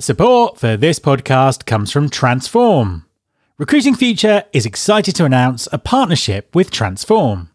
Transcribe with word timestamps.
Support 0.00 0.60
for 0.60 0.76
this 0.76 1.00
podcast 1.00 1.66
comes 1.66 1.90
from 1.90 2.08
Transform. 2.08 3.04
Recruiting 3.58 3.96
Future 3.96 4.44
is 4.52 4.64
excited 4.64 5.16
to 5.16 5.24
announce 5.24 5.66
a 5.72 5.78
partnership 5.78 6.54
with 6.54 6.70
Transform. 6.70 7.50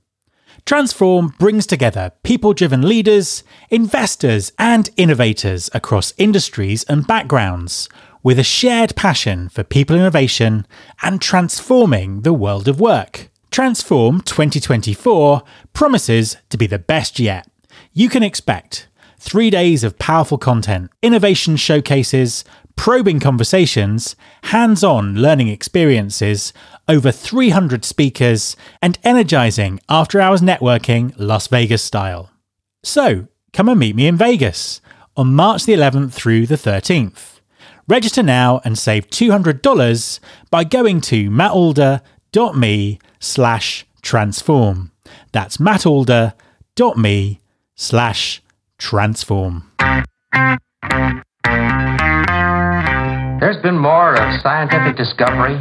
Transform 0.65 1.35
brings 1.39 1.65
together 1.65 2.11
people 2.23 2.51
driven 2.53 2.81
leaders, 2.81 3.45
investors, 3.69 4.51
and 4.59 4.89
innovators 4.97 5.69
across 5.73 6.13
industries 6.17 6.83
and 6.83 7.07
backgrounds 7.07 7.87
with 8.23 8.37
a 8.37 8.43
shared 8.43 8.93
passion 8.97 9.47
for 9.47 9.63
people 9.63 9.95
innovation 9.95 10.67
and 11.01 11.21
transforming 11.21 12.23
the 12.23 12.33
world 12.33 12.67
of 12.67 12.77
work. 12.77 13.29
Transform 13.51 14.19
2024 14.19 15.43
promises 15.71 16.35
to 16.49 16.57
be 16.57 16.67
the 16.67 16.77
best 16.77 17.19
yet. 17.19 17.47
You 17.93 18.09
can 18.09 18.21
expect 18.21 18.89
three 19.23 19.49
days 19.49 19.85
of 19.85 19.97
powerful 19.97 20.37
content, 20.37 20.91
innovation 21.01 21.55
showcases, 21.55 22.43
probing 22.75 23.21
conversations, 23.21 24.17
hands 24.43 24.83
on 24.83 25.15
learning 25.15 25.47
experiences, 25.47 26.51
over 26.89 27.09
300 27.09 27.85
speakers, 27.85 28.57
and 28.81 28.99
energizing 29.03 29.79
after 29.87 30.19
hours 30.19 30.41
networking 30.41 31.13
Las 31.17 31.47
Vegas 31.47 31.81
style. 31.81 32.31
So, 32.83 33.27
come 33.53 33.69
and 33.69 33.79
meet 33.79 33.95
me 33.95 34.07
in 34.07 34.17
Vegas 34.17 34.81
on 35.15 35.33
March 35.33 35.63
the 35.63 35.73
11th 35.73 36.11
through 36.11 36.45
the 36.45 36.55
13th. 36.55 37.39
Register 37.87 38.23
now 38.23 38.59
and 38.65 38.77
save 38.77 39.09
$200 39.09 40.19
by 40.51 40.65
going 40.65 40.99
to 40.99 41.29
mattalder.me 41.29 42.99
slash 43.19 43.85
transform. 44.01 44.91
That's 45.31 45.57
mattalder.me 45.57 47.39
slash 47.75 48.43
transform. 48.77 49.71
There's 53.39 53.61
been 53.61 53.77
more 53.77 54.13
of 54.13 54.41
scientific 54.41 54.95
discovery, 54.95 55.55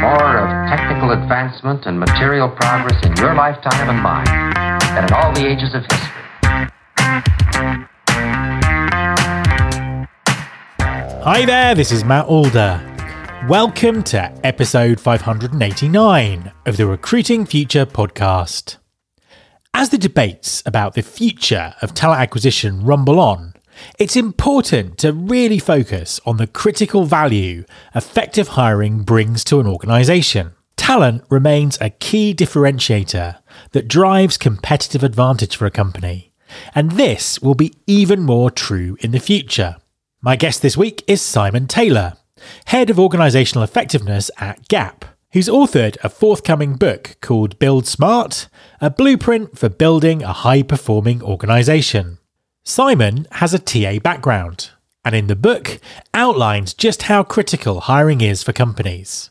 more 0.00 0.38
of 0.38 0.68
technical 0.68 1.12
advancement 1.12 1.86
and 1.86 1.98
material 1.98 2.48
progress 2.48 3.04
in 3.06 3.16
your 3.16 3.34
lifetime 3.34 3.88
and 3.88 4.02
mine 4.02 4.24
than 4.94 5.04
in 5.04 5.12
all 5.12 5.32
the 5.32 5.46
ages 5.46 5.74
of 5.74 5.82
history. 5.82 6.18
Hi 11.22 11.44
there, 11.44 11.74
this 11.74 11.92
is 11.92 12.04
Matt 12.04 12.26
Alder. 12.26 12.80
Welcome 13.48 14.02
to 14.04 14.32
episode 14.44 15.00
589 15.00 16.52
of 16.66 16.76
the 16.76 16.86
Recruiting 16.86 17.46
Future 17.46 17.86
podcast. 17.86 18.76
As 19.74 19.90
the 19.90 19.98
debates 19.98 20.62
about 20.66 20.94
the 20.94 21.02
future 21.02 21.74
of 21.82 21.94
talent 21.94 22.20
acquisition 22.20 22.84
rumble 22.84 23.20
on, 23.20 23.54
it's 23.98 24.16
important 24.16 24.98
to 24.98 25.12
really 25.12 25.58
focus 25.60 26.20
on 26.26 26.36
the 26.36 26.48
critical 26.48 27.04
value 27.04 27.64
effective 27.94 28.48
hiring 28.48 29.02
brings 29.04 29.44
to 29.44 29.60
an 29.60 29.66
organisation. 29.66 30.52
Talent 30.76 31.22
remains 31.30 31.78
a 31.80 31.90
key 31.90 32.34
differentiator 32.34 33.38
that 33.72 33.88
drives 33.88 34.36
competitive 34.36 35.04
advantage 35.04 35.56
for 35.56 35.66
a 35.66 35.70
company, 35.70 36.32
and 36.74 36.92
this 36.92 37.40
will 37.40 37.54
be 37.54 37.72
even 37.86 38.22
more 38.22 38.50
true 38.50 38.96
in 39.00 39.12
the 39.12 39.20
future. 39.20 39.76
My 40.20 40.34
guest 40.34 40.60
this 40.62 40.76
week 40.76 41.04
is 41.06 41.22
Simon 41.22 41.68
Taylor, 41.68 42.14
Head 42.66 42.90
of 42.90 42.96
Organisational 42.96 43.62
Effectiveness 43.62 44.30
at 44.38 44.66
Gap, 44.68 45.04
who's 45.32 45.48
authored 45.48 45.96
a 46.02 46.08
forthcoming 46.08 46.74
book 46.74 47.16
called 47.20 47.58
Build 47.58 47.86
Smart, 47.86 48.48
a 48.80 48.90
blueprint 48.90 49.58
for 49.58 49.68
building 49.68 50.22
a 50.22 50.32
high 50.32 50.62
performing 50.62 51.22
organisation. 51.22 52.18
Simon 52.64 53.26
has 53.32 53.52
a 53.52 53.58
TA 53.58 53.98
background, 53.98 54.70
and 55.04 55.14
in 55.14 55.26
the 55.26 55.36
book 55.36 55.80
outlines 56.14 56.72
just 56.72 57.02
how 57.02 57.22
critical 57.22 57.80
hiring 57.80 58.20
is 58.20 58.42
for 58.42 58.52
companies. 58.52 59.30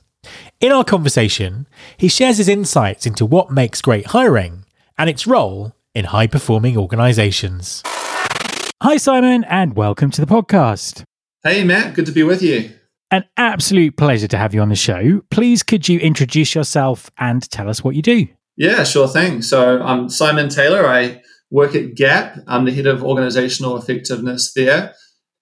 In 0.59 0.72
our 0.72 0.84
conversation, 0.84 1.68
he 1.98 2.08
shares 2.08 2.38
his 2.38 2.50
insights 2.50 3.06
into 3.06 3.25
what 3.25 3.52
makes 3.52 3.81
great 3.81 4.08
hiring 4.08 4.66
and 4.97 5.09
its 5.09 5.25
role 5.25 5.74
in 5.96 6.06
high 6.06 6.28
performing 6.28 6.78
organisations. 6.78 7.81
Hi, 8.84 8.97
Simon, 8.97 9.44
and 9.46 9.75
welcome 9.75 10.12
to 10.12 10.24
the 10.24 10.31
podcast. 10.31 11.03
Hey, 11.44 11.64
Matt, 11.64 11.96
good 11.96 12.06
to 12.06 12.12
be 12.12 12.24
with 12.24 12.44
you. 12.44 12.77
An 13.09 13.23
absolute 13.38 13.95
pleasure 13.95 14.28
to 14.28 14.38
have 14.38 14.53
you 14.53 14.62
on 14.62 14.68
the 14.68 14.75
show. 14.75 15.22
Please, 15.31 15.63
could 15.63 15.88
you 15.88 15.97
introduce 16.00 16.53
yourself 16.53 17.09
and 17.18 17.50
tell 17.50 17.69
us 17.69 17.81
what 17.81 17.95
you 17.95 18.01
do? 18.01 18.28
Yeah, 18.57 18.84
sure 18.84 19.07
thing. 19.07 19.41
So, 19.41 19.81
I'm 19.81 20.09
Simon 20.09 20.50
Taylor. 20.50 20.85
I 20.85 21.22
work 21.50 21.73
at 21.73 21.96
Gap. 21.96 22.38
I'm 22.47 22.66
the 22.66 22.73
head 22.73 22.85
of 22.85 23.06
organizational 23.06 23.78
effectiveness 23.78 24.51
there. 24.53 24.94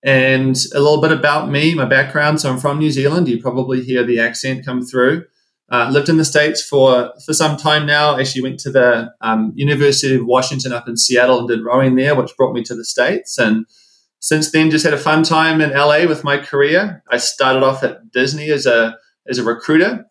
And 0.03 0.55
a 0.75 0.79
little 0.79 1.01
bit 1.01 1.11
about 1.11 1.49
me, 1.49 1.73
my 1.73 1.85
background. 1.85 2.39
So, 2.39 2.51
I'm 2.51 2.59
from 2.59 2.77
New 2.77 2.91
Zealand. 2.91 3.27
You 3.27 3.41
probably 3.41 3.81
hear 3.83 4.03
the 4.03 4.19
accent 4.19 4.63
come 4.63 4.85
through. 4.85 5.25
Uh, 5.71 5.89
lived 5.91 6.09
in 6.09 6.17
the 6.17 6.25
States 6.25 6.63
for, 6.63 7.13
for 7.25 7.33
some 7.33 7.57
time 7.57 7.87
now. 7.87 8.19
Actually, 8.19 8.43
went 8.43 8.59
to 8.59 8.71
the 8.71 9.11
um, 9.21 9.53
University 9.55 10.13
of 10.13 10.27
Washington 10.27 10.71
up 10.71 10.87
in 10.87 10.97
Seattle 10.97 11.39
and 11.39 11.47
did 11.47 11.65
rowing 11.65 11.95
there, 11.95 12.13
which 12.13 12.37
brought 12.37 12.53
me 12.53 12.61
to 12.61 12.75
the 12.75 12.85
States. 12.85 13.39
And 13.39 13.65
since 14.25 14.49
then, 14.49 14.71
just 14.71 14.83
had 14.83 14.95
a 14.95 14.97
fun 14.97 15.21
time 15.21 15.61
in 15.61 15.69
LA 15.69 16.07
with 16.07 16.23
my 16.23 16.39
career. 16.39 17.03
I 17.11 17.17
started 17.17 17.61
off 17.61 17.83
at 17.83 18.09
Disney 18.11 18.49
as 18.49 18.65
a 18.65 18.97
as 19.27 19.37
a 19.37 19.43
recruiter 19.43 20.03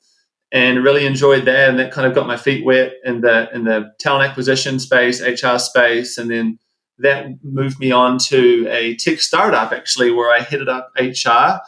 and 0.53 0.85
really 0.85 1.05
enjoyed 1.05 1.47
that. 1.47 1.69
And 1.69 1.81
that 1.81 1.91
kind 1.91 2.07
of 2.07 2.15
got 2.15 2.29
my 2.29 2.37
feet 2.37 2.65
wet 2.65 2.93
in 3.05 3.23
the 3.23 3.53
in 3.53 3.65
the 3.65 3.91
talent 3.99 4.31
acquisition 4.31 4.79
space, 4.79 5.21
HR 5.21 5.59
space, 5.59 6.17
and 6.17 6.31
then 6.31 6.61
that 6.99 7.27
moved 7.43 7.81
me 7.81 7.91
on 7.91 8.19
to 8.31 8.69
a 8.71 8.95
tech 8.99 9.19
startup 9.19 9.73
actually, 9.73 10.13
where 10.13 10.31
I 10.31 10.43
headed 10.43 10.69
up 10.69 10.93
HR 10.97 11.59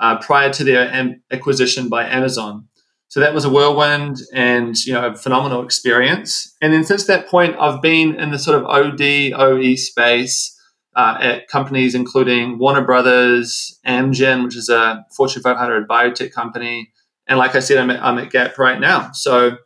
uh, 0.00 0.18
prior 0.18 0.50
to 0.50 0.64
their 0.64 0.90
am- 0.90 1.22
acquisition 1.30 1.90
by 1.90 2.06
Amazon. 2.06 2.68
So 3.08 3.20
that 3.20 3.34
was 3.34 3.44
a 3.44 3.50
whirlwind 3.50 4.16
and 4.32 4.74
you 4.86 4.94
know 4.94 5.08
a 5.08 5.14
phenomenal 5.14 5.62
experience. 5.62 6.56
And 6.62 6.72
then 6.72 6.84
since 6.84 7.04
that 7.04 7.28
point, 7.28 7.54
I've 7.60 7.82
been 7.82 8.14
in 8.14 8.30
the 8.30 8.38
sort 8.38 8.56
of 8.56 8.64
OD 8.64 9.34
OE 9.34 9.74
space 9.74 10.58
uh, 10.94 11.18
at 11.20 11.48
companies 11.48 11.94
including 11.94 12.58
Warner 12.58 12.84
Brothers, 12.84 13.78
Amgen, 13.86 14.44
which 14.44 14.56
is 14.56 14.68
a 14.68 15.04
Fortune 15.16 15.42
500 15.42 15.88
biotech 15.88 16.32
company, 16.32 16.92
and 17.26 17.38
like 17.38 17.54
I 17.54 17.60
said, 17.60 17.78
I'm 17.78 17.90
at, 17.90 18.02
I'm 18.02 18.18
at 18.18 18.30
Gap 18.30 18.58
right 18.58 18.80
now. 18.80 19.12
So 19.12 19.56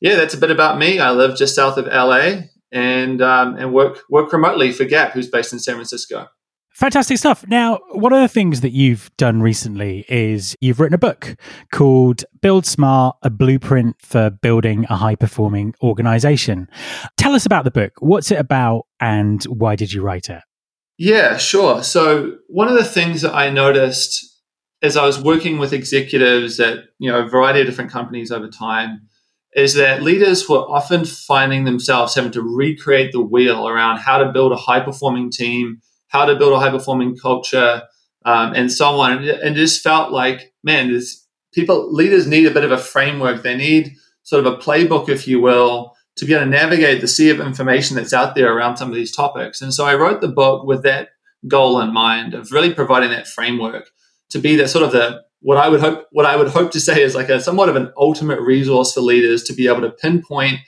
yeah, 0.00 0.16
that's 0.16 0.34
a 0.34 0.38
bit 0.38 0.50
about 0.50 0.78
me. 0.78 0.98
I 0.98 1.10
live 1.10 1.36
just 1.36 1.54
south 1.54 1.76
of 1.76 1.86
LA 1.86 2.42
and 2.72 3.20
um, 3.20 3.56
and 3.56 3.72
work 3.72 4.02
work 4.08 4.32
remotely 4.32 4.72
for 4.72 4.84
Gap, 4.84 5.12
who's 5.12 5.28
based 5.28 5.52
in 5.52 5.58
San 5.58 5.74
Francisco. 5.74 6.28
Fantastic 6.72 7.18
stuff. 7.18 7.44
Now, 7.46 7.80
one 7.90 8.12
of 8.12 8.22
the 8.22 8.28
things 8.28 8.62
that 8.62 8.70
you've 8.70 9.10
done 9.18 9.42
recently 9.42 10.06
is 10.08 10.56
you've 10.60 10.80
written 10.80 10.94
a 10.94 10.98
book 10.98 11.36
called 11.72 12.24
Build 12.40 12.64
Smart, 12.64 13.16
a 13.22 13.28
blueprint 13.28 13.96
for 14.00 14.30
building 14.30 14.86
a 14.88 14.96
high 14.96 15.16
performing 15.16 15.74
organization. 15.82 16.70
Tell 17.18 17.34
us 17.34 17.44
about 17.44 17.64
the 17.64 17.70
book. 17.70 17.92
What's 17.98 18.30
it 18.30 18.38
about 18.38 18.86
and 18.98 19.44
why 19.44 19.76
did 19.76 19.92
you 19.92 20.00
write 20.00 20.30
it? 20.30 20.40
Yeah, 21.00 21.38
sure. 21.38 21.82
So, 21.82 22.36
one 22.48 22.68
of 22.68 22.74
the 22.74 22.84
things 22.84 23.22
that 23.22 23.34
I 23.34 23.48
noticed 23.48 24.38
as 24.82 24.98
I 24.98 25.06
was 25.06 25.18
working 25.18 25.58
with 25.58 25.72
executives 25.72 26.60
at 26.60 26.84
you 26.98 27.10
know 27.10 27.20
a 27.20 27.26
variety 27.26 27.60
of 27.60 27.66
different 27.66 27.90
companies 27.90 28.30
over 28.30 28.48
time 28.48 29.08
is 29.54 29.72
that 29.76 30.02
leaders 30.02 30.46
were 30.46 30.58
often 30.58 31.06
finding 31.06 31.64
themselves 31.64 32.14
having 32.14 32.32
to 32.32 32.42
recreate 32.42 33.12
the 33.12 33.22
wheel 33.22 33.66
around 33.66 33.96
how 33.96 34.18
to 34.18 34.30
build 34.30 34.52
a 34.52 34.56
high 34.56 34.80
performing 34.80 35.30
team 35.30 35.80
how 36.08 36.26
to 36.26 36.36
build 36.36 36.52
a 36.52 36.58
high 36.58 36.70
performing 36.70 37.16
culture, 37.16 37.82
um, 38.26 38.52
and 38.52 38.70
so 38.70 39.00
on. 39.00 39.12
And 39.12 39.24
it, 39.24 39.54
just 39.54 39.80
felt 39.80 40.12
like, 40.12 40.52
man, 40.62 41.00
people 41.54 41.94
leaders 41.94 42.26
need 42.26 42.46
a 42.46 42.50
bit 42.50 42.64
of 42.64 42.72
a 42.72 42.78
framework. 42.78 43.42
They 43.42 43.56
need 43.56 43.92
sort 44.24 44.44
of 44.44 44.52
a 44.52 44.56
playbook, 44.58 45.08
if 45.08 45.26
you 45.26 45.40
will, 45.40 45.94
to 46.20 46.26
be 46.26 46.34
able 46.34 46.44
to 46.44 46.50
navigate 46.50 47.00
the 47.00 47.08
sea 47.08 47.30
of 47.30 47.40
information 47.40 47.96
that's 47.96 48.12
out 48.12 48.34
there 48.34 48.54
around 48.54 48.76
some 48.76 48.90
of 48.90 48.94
these 48.94 49.10
topics. 49.10 49.62
And 49.62 49.72
so 49.72 49.86
I 49.86 49.94
wrote 49.94 50.20
the 50.20 50.28
book 50.28 50.66
with 50.66 50.82
that 50.82 51.08
goal 51.48 51.80
in 51.80 51.94
mind 51.94 52.34
of 52.34 52.52
really 52.52 52.74
providing 52.74 53.08
that 53.08 53.26
framework 53.26 53.88
to 54.28 54.38
be 54.38 54.54
that 54.56 54.68
sort 54.68 54.84
of 54.84 54.92
the 54.92 55.22
what 55.40 55.56
I 55.56 55.70
would 55.70 55.80
hope 55.80 56.06
what 56.12 56.26
I 56.26 56.36
would 56.36 56.48
hope 56.48 56.72
to 56.72 56.80
say 56.80 57.02
is 57.02 57.14
like 57.14 57.30
a 57.30 57.40
somewhat 57.40 57.70
of 57.70 57.76
an 57.76 57.90
ultimate 57.96 58.38
resource 58.42 58.92
for 58.92 59.00
leaders 59.00 59.42
to 59.44 59.54
be 59.54 59.66
able 59.66 59.80
to 59.80 59.90
pinpoint 59.90 60.58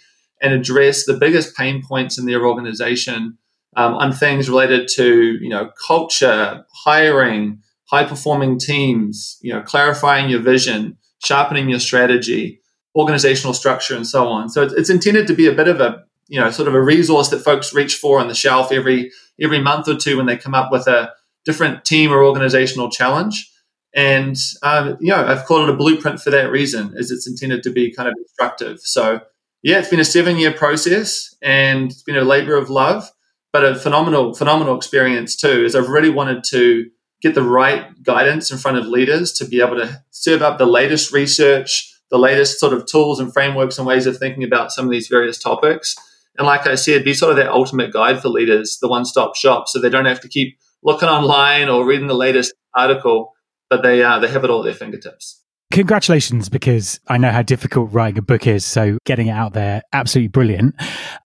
and 0.41 0.55
address 0.55 1.05
the 1.05 1.19
biggest 1.19 1.55
pain 1.55 1.83
points 1.87 2.17
in 2.17 2.25
their 2.25 2.47
organization 2.47 3.37
um, 3.77 3.93
on 3.93 4.11
things 4.11 4.49
related 4.49 4.89
to 4.95 5.37
you 5.39 5.51
know 5.51 5.71
culture, 5.87 6.65
hiring, 6.73 7.59
high 7.91 8.05
performing 8.05 8.59
teams, 8.59 9.37
you 9.43 9.53
know 9.53 9.61
clarifying 9.61 10.31
your 10.31 10.41
vision, 10.41 10.97
sharpening 11.23 11.69
your 11.69 11.79
strategy, 11.79 12.62
organizational 12.95 13.55
structure, 13.55 13.97
and 13.97 14.07
so 14.07 14.29
on. 14.29 14.49
So 14.49 14.63
it's, 14.63 14.75
it's 14.75 14.91
intended 14.91 15.27
to 15.29 15.35
be 15.35 15.47
a 15.47 15.53
bit 15.53 15.69
of 15.69 15.81
a 15.81 16.05
you 16.29 16.41
know 16.41 16.51
sort 16.51 16.69
of 16.69 16.75
a 16.75 16.81
resource 16.81 17.29
that 17.29 17.41
folks 17.41 17.75
reach 17.75 17.97
for 17.97 18.21
on 18.21 18.29
the 18.29 18.35
shelf 18.35 18.73
every 18.73 19.11
every 19.41 19.61
month 19.61 19.89
or 19.89 19.97
two 19.97 20.17
when 20.17 20.27
they 20.27 20.37
come 20.37 20.55
up 20.55 20.71
with 20.71 20.87
a 20.87 21.13
different 21.45 21.85
team 21.85 22.13
or 22.13 22.25
organizational 22.25 22.91
challenge. 22.91 23.51
And 23.95 24.37
um, 24.63 24.97
you 25.01 25.09
know, 25.09 25.27
I've 25.27 25.45
called 25.45 25.69
it 25.69 25.75
a 25.75 25.77
blueprint 25.77 26.21
for 26.21 26.31
that 26.31 26.51
reason, 26.51 26.95
is 26.97 27.11
it's 27.11 27.29
intended 27.29 27.63
to 27.65 27.71
be 27.71 27.93
kind 27.93 28.09
of 28.09 28.15
instructive. 28.17 28.81
So 28.81 29.21
yeah, 29.63 29.79
it's 29.79 29.89
been 29.89 30.01
a 30.01 30.05
seven 30.05 30.37
year 30.39 30.53
process 30.53 31.35
and 31.43 31.91
it's 31.91 32.03
been 32.03 32.17
a 32.17 32.25
labor 32.25 32.57
of 32.57 32.71
love 32.71 33.11
but 33.53 33.65
a 33.65 33.75
phenomenal, 33.75 34.35
phenomenal 34.35 34.77
experience 34.77 35.37
too. 35.37 35.65
Is 35.65 35.77
I've 35.77 35.89
really 35.89 36.11
wanted 36.11 36.43
to 36.45 36.91
get 37.21 37.35
the 37.35 37.43
right 37.43 38.03
guidance 38.03 38.51
in 38.51 38.59
front 38.59 38.79
of 38.79 38.87
leaders 38.87 39.33
to 39.35 39.45
be 39.45 39.61
able 39.61 39.77
to 39.77 40.03
serve 40.11 40.43
up 40.43 40.59
the 40.59 40.67
latest 40.67 41.13
research, 41.13 41.92
the 42.13 42.19
latest 42.19 42.61
sort 42.61 42.75
of 42.75 42.87
tools 42.87 43.19
and 43.19 43.33
frameworks 43.33 43.79
and 43.79 43.87
ways 43.87 44.07
of 44.07 44.19
thinking 44.19 44.45
about 44.45 44.71
some 44.71 44.85
of 44.85 44.91
these 44.93 45.09
various 45.09 45.39
topics. 45.39 45.97
And 46.39 46.47
like 46.47 46.67
I 46.67 46.77
said, 46.77 47.05
be 47.05 47.15
sort 47.15 47.31
of 47.31 47.37
that 47.39 47.51
ultimate 47.51 47.93
guide 47.93 48.21
for 48.21 48.29
leaders, 48.29 48.79
the 48.81 48.89
one 48.89 49.07
stop 49.07 49.35
shop, 49.35 49.67
so 49.67 49.81
they 49.81 49.89
don't 49.89 50.05
have 50.05 50.21
to 50.21 50.29
keep 50.29 50.59
looking 50.85 51.09
online 51.09 51.69
or 51.69 51.87
reading 51.87 52.07
the 52.07 52.15
latest 52.15 52.55
article, 52.77 53.33
but 53.71 53.83
they, 53.83 54.03
uh, 54.03 54.19
they 54.19 54.29
have 54.29 54.45
it 54.45 54.51
all 54.51 54.61
at 54.61 54.65
their 54.65 54.75
fingertips. 54.75 55.42
Congratulations, 55.73 56.51
because 56.51 57.01
I 57.09 57.17
know 57.17 57.31
how 57.31 57.41
difficult 57.41 57.91
writing 57.93 58.19
a 58.19 58.23
book 58.23 58.47
is. 58.47 58.63
So 58.63 58.99
getting 59.07 59.29
it 59.29 59.33
out 59.33 59.55
there, 59.55 59.81
absolutely 59.95 60.29
brilliant. 60.29 60.75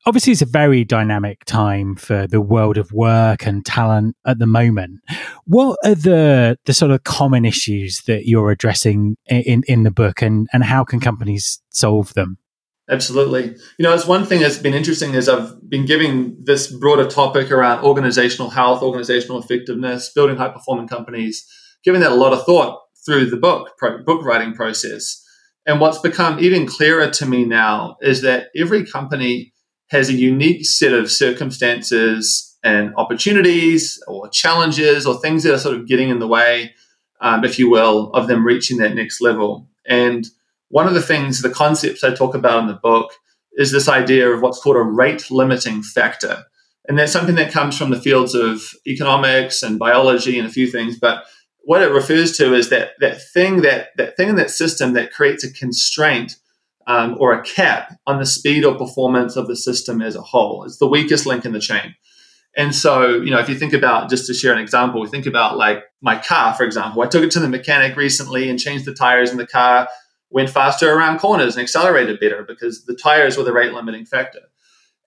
Obviously, 0.05 0.31
it's 0.31 0.41
a 0.41 0.45
very 0.45 0.85
dynamic 0.85 1.43
time 1.43 1.97
for 1.97 2.27
the 2.27 2.39
world 2.39 2.77
of 2.77 2.89
work 2.93 3.45
and 3.45 3.65
talent 3.65 4.15
at 4.25 4.39
the 4.39 4.45
moment. 4.45 5.01
What 5.43 5.77
are 5.83 5.95
the 5.95 6.57
the 6.63 6.73
sort 6.73 6.91
of 6.91 7.03
common 7.03 7.43
issues 7.43 8.03
that 8.07 8.25
you're 8.25 8.49
addressing 8.49 9.17
in, 9.25 9.63
in 9.67 9.83
the 9.83 9.91
book 9.91 10.21
and, 10.21 10.47
and 10.53 10.63
how 10.63 10.85
can 10.85 11.01
companies 11.01 11.61
solve 11.73 12.13
them? 12.13 12.37
Absolutely. 12.89 13.53
You 13.77 13.83
know, 13.83 13.93
it's 13.93 14.07
one 14.07 14.25
thing 14.25 14.39
that's 14.39 14.57
been 14.57 14.73
interesting 14.73 15.13
is 15.13 15.27
I've 15.27 15.69
been 15.69 15.85
giving 15.85 16.37
this 16.41 16.71
broader 16.71 17.05
topic 17.05 17.51
around 17.51 17.83
organizational 17.83 18.49
health, 18.51 18.81
organizational 18.81 19.39
effectiveness, 19.39 20.09
building 20.15 20.37
high 20.37 20.47
performing 20.47 20.87
companies, 20.87 21.45
giving 21.83 21.99
that 21.99 22.13
a 22.13 22.15
lot 22.15 22.31
of 22.31 22.45
thought 22.45 22.79
through 23.07 23.29
the 23.29 23.37
book 23.37 23.71
book 24.05 24.23
writing 24.23 24.53
process. 24.53 25.23
And 25.65 25.79
what's 25.81 25.97
become 25.97 26.39
even 26.39 26.67
clearer 26.67 27.09
to 27.09 27.25
me 27.25 27.45
now 27.45 27.97
is 28.01 28.21
that 28.21 28.49
every 28.55 28.85
company 28.85 29.53
has 29.87 30.09
a 30.09 30.13
unique 30.13 30.65
set 30.65 30.93
of 30.93 31.09
circumstances 31.09 32.57
and 32.63 32.93
opportunities 32.97 34.01
or 34.07 34.29
challenges 34.29 35.05
or 35.05 35.19
things 35.19 35.43
that 35.43 35.53
are 35.53 35.59
sort 35.59 35.77
of 35.77 35.87
getting 35.87 36.09
in 36.09 36.19
the 36.19 36.27
way, 36.27 36.73
um, 37.21 37.43
if 37.43 37.57
you 37.57 37.69
will, 37.69 38.11
of 38.11 38.27
them 38.27 38.45
reaching 38.45 38.77
that 38.77 38.95
next 38.95 39.21
level. 39.21 39.67
And 39.87 40.27
one 40.69 40.87
of 40.87 40.93
the 40.93 41.01
things, 41.01 41.41
the 41.41 41.49
concepts 41.49 42.03
I 42.03 42.13
talk 42.13 42.35
about 42.35 42.59
in 42.59 42.67
the 42.67 42.73
book 42.73 43.13
is 43.53 43.71
this 43.71 43.87
idea 43.87 44.29
of 44.29 44.41
what's 44.41 44.59
called 44.59 44.75
a 44.75 44.81
rate 44.81 45.31
limiting 45.31 45.81
factor. 45.81 46.43
And 46.87 46.99
that's 46.99 47.11
something 47.11 47.35
that 47.35 47.51
comes 47.51 47.77
from 47.77 47.89
the 47.89 48.01
fields 48.01 48.35
of 48.35 48.61
economics 48.85 49.63
and 49.63 49.79
biology 49.79 50.37
and 50.37 50.47
a 50.47 50.51
few 50.51 50.67
things. 50.67 50.97
But 50.99 51.25
what 51.67 51.81
it 51.81 51.91
refers 51.91 52.37
to 52.37 52.53
is 52.53 52.69
that 52.69 52.91
that 53.01 53.21
thing 53.21 53.61
that 53.61 53.89
that 53.97 54.15
thing 54.15 54.29
in 54.29 54.37
that 54.37 54.49
system 54.49 54.93
that 54.93 55.11
creates 55.11 55.43
a 55.43 55.51
constraint 55.51 56.37
um, 56.87 57.17
or 57.19 57.33
a 57.33 57.43
cap 57.43 57.93
on 58.07 58.19
the 58.19 58.25
speed 58.25 58.63
or 58.63 58.77
performance 58.77 59.35
of 59.35 59.47
the 59.47 59.55
system 59.57 60.01
as 60.01 60.15
a 60.15 60.21
whole. 60.21 60.63
It's 60.63 60.77
the 60.77 60.87
weakest 60.87 61.25
link 61.25 61.43
in 61.43 61.51
the 61.51 61.59
chain. 61.59 61.93
And 62.55 62.73
so, 62.73 63.21
you 63.21 63.31
know, 63.31 63.39
if 63.39 63.49
you 63.49 63.55
think 63.55 63.73
about 63.73 64.09
just 64.09 64.27
to 64.27 64.33
share 64.33 64.53
an 64.53 64.59
example, 64.59 65.01
we 65.01 65.09
think 65.09 65.25
about 65.25 65.57
like 65.57 65.83
my 65.99 66.17
car, 66.17 66.53
for 66.53 66.63
example. 66.63 67.01
I 67.01 67.07
took 67.07 67.25
it 67.25 67.31
to 67.31 67.41
the 67.41 67.49
mechanic 67.49 67.97
recently 67.97 68.49
and 68.49 68.57
changed 68.57 68.85
the 68.85 68.93
tires 68.93 69.31
in 69.31 69.37
the 69.37 69.45
car, 69.45 69.89
went 70.29 70.49
faster 70.49 70.89
around 70.93 71.19
corners 71.19 71.57
and 71.57 71.63
accelerated 71.63 72.21
better 72.21 72.43
because 72.43 72.85
the 72.85 72.95
tires 72.95 73.35
were 73.35 73.43
the 73.43 73.51
rate 73.51 73.73
limiting 73.73 74.05
factor. 74.05 74.43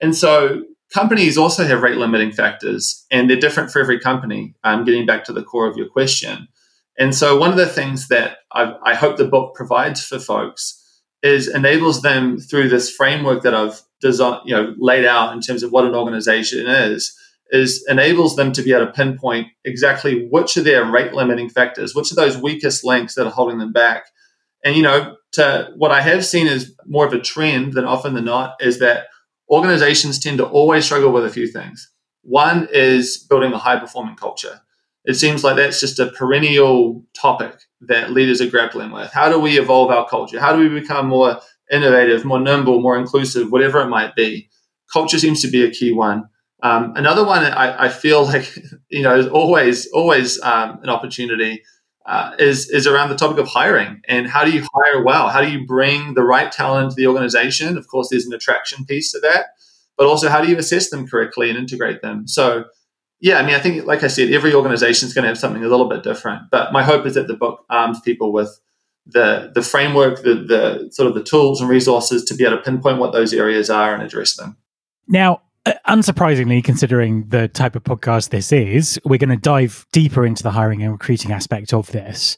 And 0.02 0.14
so 0.14 0.64
companies 0.92 1.38
also 1.38 1.64
have 1.64 1.82
rate 1.82 1.96
limiting 1.96 2.32
factors 2.32 3.06
and 3.10 3.28
they're 3.28 3.38
different 3.38 3.70
for 3.70 3.80
every 3.80 3.98
company. 3.98 4.54
Um, 4.64 4.84
getting 4.84 5.06
back 5.06 5.24
to 5.24 5.32
the 5.32 5.42
core 5.42 5.66
of 5.66 5.76
your 5.76 5.88
question. 5.88 6.48
And 6.98 7.14
so, 7.14 7.38
one 7.38 7.50
of 7.50 7.56
the 7.56 7.66
things 7.66 8.08
that 8.08 8.38
I, 8.52 8.74
I 8.82 8.94
hope 8.94 9.16
the 9.16 9.24
book 9.24 9.54
provides 9.54 10.04
for 10.04 10.18
folks 10.18 10.76
is 11.22 11.48
enables 11.48 12.02
them 12.02 12.38
through 12.38 12.68
this 12.68 12.90
framework 12.90 13.42
that 13.42 13.54
I've 13.54 13.80
designed, 14.00 14.42
you 14.44 14.54
know, 14.54 14.74
laid 14.78 15.04
out 15.04 15.32
in 15.32 15.40
terms 15.40 15.62
of 15.62 15.70
what 15.70 15.84
an 15.84 15.94
organization 15.94 16.66
is, 16.66 17.16
is 17.50 17.84
enables 17.88 18.36
them 18.36 18.52
to 18.52 18.62
be 18.62 18.72
able 18.72 18.86
to 18.86 18.92
pinpoint 18.92 19.48
exactly 19.64 20.28
which 20.30 20.56
are 20.56 20.62
their 20.62 20.84
rate 20.84 21.12
limiting 21.12 21.48
factors, 21.48 21.94
which 21.94 22.12
are 22.12 22.16
those 22.16 22.38
weakest 22.38 22.84
links 22.84 23.14
that 23.14 23.26
are 23.26 23.32
holding 23.32 23.58
them 23.58 23.72
back. 23.72 24.04
And 24.64 24.76
you 24.76 24.82
know, 24.82 25.16
to 25.32 25.70
what 25.76 25.90
I 25.90 26.00
have 26.00 26.24
seen 26.24 26.46
is 26.46 26.74
more 26.86 27.06
of 27.06 27.12
a 27.12 27.20
trend 27.20 27.74
than 27.74 27.84
often 27.84 28.14
than 28.14 28.24
not 28.24 28.54
is 28.60 28.78
that 28.80 29.06
organizations 29.50 30.18
tend 30.18 30.38
to 30.38 30.46
always 30.46 30.84
struggle 30.84 31.12
with 31.12 31.24
a 31.24 31.30
few 31.30 31.46
things. 31.46 31.90
One 32.22 32.68
is 32.72 33.26
building 33.28 33.52
a 33.52 33.58
high 33.58 33.78
performing 33.78 34.16
culture. 34.16 34.60
It 35.04 35.14
seems 35.14 35.42
like 35.42 35.56
that's 35.56 35.80
just 35.80 35.98
a 35.98 36.06
perennial 36.06 37.04
topic 37.14 37.58
that 37.82 38.12
leaders 38.12 38.40
are 38.40 38.50
grappling 38.50 38.90
with. 38.90 39.10
How 39.12 39.30
do 39.30 39.38
we 39.38 39.58
evolve 39.58 39.90
our 39.90 40.06
culture? 40.06 40.38
How 40.38 40.54
do 40.54 40.58
we 40.58 40.80
become 40.80 41.08
more 41.08 41.40
innovative, 41.72 42.24
more 42.24 42.40
nimble, 42.40 42.80
more 42.80 42.98
inclusive, 42.98 43.50
whatever 43.50 43.80
it 43.80 43.88
might 43.88 44.14
be? 44.14 44.50
Culture 44.92 45.18
seems 45.18 45.40
to 45.42 45.48
be 45.48 45.64
a 45.64 45.70
key 45.70 45.92
one. 45.92 46.28
Um, 46.62 46.92
another 46.96 47.24
one 47.24 47.42
I, 47.42 47.86
I, 47.86 47.88
feel 47.88 48.24
like 48.24 48.54
you 48.90 49.02
know 49.02 49.18
is 49.18 49.26
always 49.28 49.86
always 49.92 50.38
um, 50.42 50.78
an 50.82 50.90
opportunity 50.90 51.62
uh, 52.10 52.34
is 52.40 52.68
is 52.68 52.88
around 52.88 53.08
the 53.08 53.14
topic 53.14 53.38
of 53.38 53.46
hiring 53.46 54.02
and 54.08 54.26
how 54.26 54.44
do 54.44 54.50
you 54.50 54.66
hire 54.74 55.02
well? 55.04 55.28
How 55.28 55.40
do 55.40 55.48
you 55.48 55.64
bring 55.64 56.14
the 56.14 56.24
right 56.24 56.50
talent 56.50 56.90
to 56.90 56.96
the 56.96 57.06
organization? 57.06 57.78
Of 57.78 57.86
course, 57.86 58.08
there's 58.10 58.26
an 58.26 58.34
attraction 58.34 58.84
piece 58.84 59.12
to 59.12 59.20
that, 59.20 59.46
but 59.96 60.08
also 60.08 60.28
how 60.28 60.40
do 60.40 60.50
you 60.50 60.58
assess 60.58 60.90
them 60.90 61.06
correctly 61.06 61.50
and 61.50 61.56
integrate 61.56 62.02
them? 62.02 62.26
So, 62.26 62.64
yeah, 63.20 63.38
I 63.38 63.46
mean, 63.46 63.54
I 63.54 63.60
think, 63.60 63.86
like 63.86 64.02
I 64.02 64.08
said, 64.08 64.32
every 64.32 64.52
organization 64.52 65.06
is 65.06 65.14
going 65.14 65.22
to 65.22 65.28
have 65.28 65.38
something 65.38 65.62
a 65.62 65.68
little 65.68 65.88
bit 65.88 66.02
different. 66.02 66.50
But 66.50 66.72
my 66.72 66.82
hope 66.82 67.06
is 67.06 67.14
that 67.14 67.28
the 67.28 67.36
book 67.36 67.64
arms 67.70 68.00
people 68.00 68.32
with 68.32 68.60
the 69.06 69.52
the 69.54 69.62
framework, 69.62 70.22
the 70.24 70.34
the 70.34 70.90
sort 70.90 71.06
of 71.06 71.14
the 71.14 71.22
tools 71.22 71.60
and 71.60 71.70
resources 71.70 72.24
to 72.24 72.34
be 72.34 72.44
able 72.44 72.56
to 72.56 72.62
pinpoint 72.64 72.98
what 72.98 73.12
those 73.12 73.32
areas 73.32 73.70
are 73.70 73.94
and 73.94 74.02
address 74.02 74.34
them. 74.34 74.56
Now, 75.06 75.42
unsurprisingly, 75.66 76.64
considering 76.64 77.28
the 77.28 77.48
type 77.48 77.76
of 77.76 77.84
podcast 77.84 78.30
this 78.30 78.50
is, 78.50 78.98
we're 79.04 79.18
going 79.18 79.28
to 79.30 79.36
dive 79.36 79.86
deeper 79.92 80.24
into 80.24 80.42
the 80.42 80.50
hiring 80.50 80.82
and 80.82 80.92
recruiting 80.92 81.32
aspect 81.32 81.74
of 81.74 81.88
this. 81.88 82.36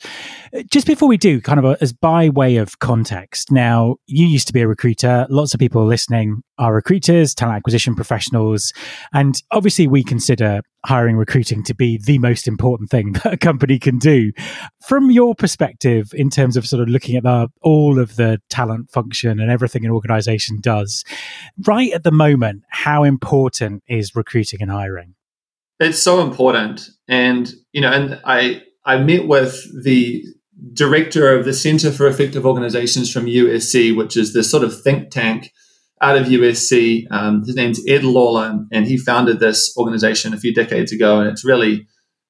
Uh, 0.53 0.63
just 0.71 0.87
before 0.87 1.09
we 1.09 1.17
do, 1.17 1.41
kind 1.41 1.59
of 1.59 1.65
a, 1.65 1.77
as 1.81 1.93
by 1.93 2.29
way 2.29 2.57
of 2.57 2.81
context, 2.81 3.53
now 3.53 3.97
you 4.07 4.27
used 4.27 4.49
to 4.49 4.53
be 4.53 4.61
a 4.61 4.67
recruiter. 4.67 5.27
Lots 5.31 5.55
of 5.55 5.61
people 5.61 5.87
listening 5.87 6.43
are 6.59 6.75
recruiters, 6.75 7.35
talent 7.35 7.57
acquisition 7.57 7.95
professionals, 7.95 8.73
and 9.13 9.41
obviously 9.53 9.87
we 9.87 10.03
consider 10.03 10.63
hiring 10.85 11.17
recruiting 11.17 11.63
to 11.65 11.75
be 11.75 11.99
the 11.99 12.19
most 12.19 12.49
important 12.49 12.91
thing 12.91 13.13
that 13.25 13.35
a 13.35 13.37
company 13.37 13.79
can 13.79 13.99
do. 13.99 14.33
From 14.87 15.11
your 15.11 15.35
perspective, 15.35 16.13
in 16.15 16.31
terms 16.31 16.57
of 16.57 16.67
sort 16.67 16.83
of 16.83 16.89
looking 16.89 17.17
at 17.17 17.23
the, 17.23 17.49
all 17.63 17.99
of 17.99 18.17
the 18.17 18.41
talent 18.51 18.91
function 18.91 19.41
and 19.41 19.51
everything 19.51 19.85
an 19.85 19.91
organization 19.91 20.59
does, 20.61 21.05
right 21.67 21.93
at 21.93 22.05
the 22.05 22.13
moment, 22.13 22.63
how 22.69 23.05
important 23.05 23.83
is 23.87 24.15
recruiting 24.15 24.63
and 24.63 24.71
hiring? 24.71 25.15
It's 25.81 25.99
so 25.99 26.21
important. 26.21 26.89
And, 27.09 27.53
you 27.73 27.81
know, 27.81 27.91
and 27.91 28.21
I, 28.25 28.63
I 28.85 28.99
met 28.99 29.27
with 29.27 29.85
the 29.85 30.25
director 30.75 31.37
of 31.37 31.45
the 31.45 31.53
Center 31.53 31.91
for 31.91 32.07
Effective 32.07 32.47
Organizations 32.47 33.13
from 33.13 33.27
USC, 33.27 33.97
which 33.97 34.17
is 34.17 34.33
this 34.33 34.51
sort 34.51 34.63
of 34.63 34.81
think 34.83 35.11
tank 35.11 35.53
out 36.03 36.19
of 36.19 36.27
USC. 36.27 37.07
Um, 37.11 37.45
his 37.45 37.55
name's 37.55 37.81
Ed 37.89 38.05
Lawler, 38.05 38.67
and 38.73 38.87
he 38.87 38.99
founded 38.99 39.41
this 39.41 39.75
organization 39.77 40.35
a 40.35 40.39
few 40.39 40.53
decades 40.53 40.93
ago, 40.93 41.21
and 41.21 41.29
it's 41.29 41.45
really 41.45 41.87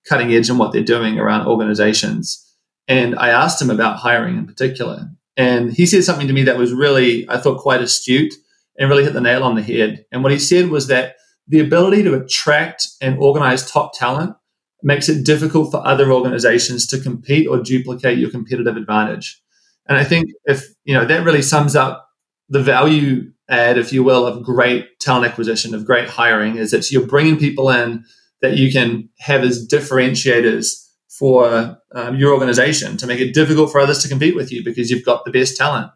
cutting 0.09 0.33
edge 0.33 0.51
in 0.51 0.59
what 0.59 0.73
they're 0.73 0.85
doing 0.85 1.19
around 1.19 1.47
organizations. 1.47 2.39
And 2.87 3.17
I 3.17 3.31
asked 3.31 3.63
him 3.63 3.71
about 3.71 3.99
hiring 3.99 4.37
in 4.37 4.47
particular, 4.47 5.09
and 5.37 5.73
he 5.73 5.87
said 5.87 6.05
something 6.05 6.27
to 6.29 6.33
me 6.33 6.43
that 6.45 6.59
was 6.59 6.73
really, 6.73 7.29
I 7.29 7.39
thought, 7.39 7.63
quite 7.63 7.81
astute 7.81 8.35
and 8.79 8.89
really 8.89 9.05
hit 9.05 9.15
the 9.15 9.21
nail 9.21 9.43
on 9.43 9.55
the 9.55 9.63
head. 9.63 10.05
And 10.13 10.23
what 10.23 10.33
he 10.33 10.39
said 10.39 10.69
was 10.69 10.89
that 10.89 11.17
the 11.49 11.61
ability 11.61 12.03
to 12.05 12.15
attract 12.15 12.89
and 13.01 13.19
organize 13.19 13.71
top 13.71 13.93
talent 13.95 14.37
makes 14.83 15.09
it 15.09 15.25
difficult 15.25 15.71
for 15.71 15.87
other 15.87 16.13
organizations 16.13 16.87
to 16.89 16.99
compete 16.99 17.47
or 17.47 17.63
duplicate 17.63 18.19
your 18.19 18.31
competitive 18.31 18.77
advantage. 18.77 19.41
And 19.89 19.97
I 19.97 20.05
think 20.05 20.31
if, 20.45 20.67
you 20.85 20.95
know, 20.95 21.05
that 21.05 21.25
really 21.25 21.43
sums 21.43 21.77
up 21.77 22.09
the 22.49 22.63
value 22.63 23.33
add, 23.53 23.79
if 23.79 23.93
you 23.93 24.03
will, 24.03 24.27
of 24.27 24.43
great 24.43 24.99
talent 24.99 25.27
acquisition, 25.27 25.75
of 25.75 25.85
great 25.85 26.09
hiring, 26.09 26.57
is 26.57 26.71
that 26.71 26.91
you're 26.91 27.07
bringing 27.07 27.39
people 27.39 27.71
in 27.71 28.05
that 28.41 28.57
you 28.57 28.73
can 28.73 29.09
have 29.19 29.43
as 29.43 29.69
differentiators 29.69 30.89
for 31.09 31.79
um, 31.95 32.17
your 32.17 32.33
organization 32.33 32.97
to 32.97 33.07
make 33.07 33.21
it 33.21 33.35
difficult 33.35 33.71
for 33.71 33.81
others 33.81 34.03
to 34.03 34.09
compete 34.09 34.35
with 34.35 34.51
you 34.51 34.65
because 34.65 34.91
you've 34.91 35.05
got 35.05 35.25
the 35.25 35.31
best 35.31 35.57
talent. 35.57 35.91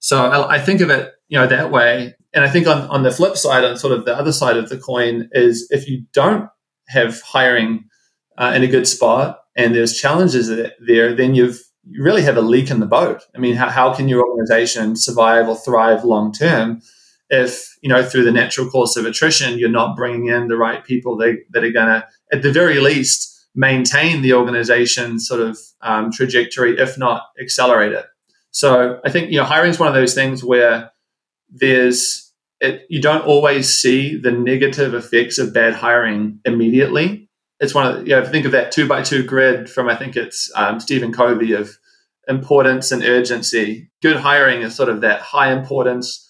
So 0.00 0.24
I, 0.24 0.56
I 0.56 0.58
think 0.58 0.80
of 0.80 0.90
it, 0.90 1.12
you 1.28 1.38
know, 1.38 1.46
that 1.46 1.70
way. 1.70 2.14
And 2.32 2.44
I 2.44 2.48
think 2.48 2.66
on, 2.66 2.82
on 2.88 3.02
the 3.02 3.10
flip 3.10 3.36
side, 3.36 3.64
on 3.64 3.76
sort 3.76 3.92
of 3.92 4.04
the 4.04 4.16
other 4.16 4.32
side 4.32 4.56
of 4.56 4.68
the 4.68 4.78
coin, 4.78 5.28
is 5.32 5.68
if 5.70 5.86
you 5.88 6.04
don't 6.12 6.48
have 6.88 7.20
hiring 7.20 7.84
uh, 8.38 8.52
in 8.56 8.62
a 8.62 8.66
good 8.66 8.88
spot 8.88 9.40
and 9.56 9.74
there's 9.74 9.98
challenges 9.98 10.48
there, 10.48 11.14
then 11.14 11.34
you've 11.34 11.60
you 11.86 12.02
really 12.02 12.22
have 12.22 12.36
a 12.36 12.40
leak 12.40 12.70
in 12.70 12.80
the 12.80 12.86
boat. 12.86 13.22
I 13.34 13.38
mean, 13.38 13.56
how, 13.56 13.68
how 13.68 13.94
can 13.94 14.08
your 14.08 14.26
organization 14.26 14.96
survive 14.96 15.48
or 15.48 15.56
thrive 15.56 16.02
long 16.04 16.32
term 16.32 16.80
if, 17.34 17.76
you 17.82 17.88
know, 17.88 18.02
through 18.02 18.24
the 18.24 18.32
natural 18.32 18.68
course 18.68 18.96
of 18.96 19.04
attrition, 19.04 19.58
you're 19.58 19.68
not 19.68 19.96
bringing 19.96 20.28
in 20.28 20.48
the 20.48 20.56
right 20.56 20.84
people 20.84 21.16
that, 21.18 21.36
that 21.50 21.64
are 21.64 21.70
going 21.70 21.88
to, 21.88 22.06
at 22.32 22.42
the 22.42 22.52
very 22.52 22.80
least, 22.80 23.30
maintain 23.54 24.22
the 24.22 24.32
organization's 24.32 25.28
sort 25.28 25.40
of 25.40 25.58
um, 25.82 26.10
trajectory, 26.10 26.78
if 26.78 26.98
not 26.98 27.22
accelerate 27.40 27.92
it. 27.92 28.06
So 28.50 29.00
I 29.04 29.10
think, 29.10 29.30
you 29.30 29.38
know, 29.38 29.44
hiring 29.44 29.70
is 29.70 29.78
one 29.78 29.88
of 29.88 29.94
those 29.94 30.14
things 30.14 30.42
where 30.42 30.90
there's, 31.50 32.32
it, 32.60 32.82
you 32.88 33.00
don't 33.00 33.26
always 33.26 33.72
see 33.72 34.16
the 34.16 34.32
negative 34.32 34.94
effects 34.94 35.38
of 35.38 35.52
bad 35.52 35.74
hiring 35.74 36.40
immediately 36.44 37.24
it's 37.60 37.74
one 37.74 37.86
of 37.86 37.96
the, 37.96 38.10
you 38.10 38.10
know 38.10 38.24
think 38.24 38.46
of 38.46 38.52
that 38.52 38.72
two 38.72 38.86
by 38.88 39.02
two 39.02 39.22
grid 39.22 39.70
from 39.70 39.88
I 39.88 39.96
think 39.96 40.16
it's 40.16 40.50
um, 40.54 40.80
Stephen 40.80 41.12
Covey 41.12 41.52
of 41.52 41.76
importance 42.28 42.92
and 42.92 43.02
urgency. 43.02 43.90
Good 44.02 44.16
hiring 44.16 44.62
is 44.62 44.74
sort 44.74 44.88
of 44.88 45.00
that 45.02 45.20
high 45.20 45.52
importance, 45.52 46.23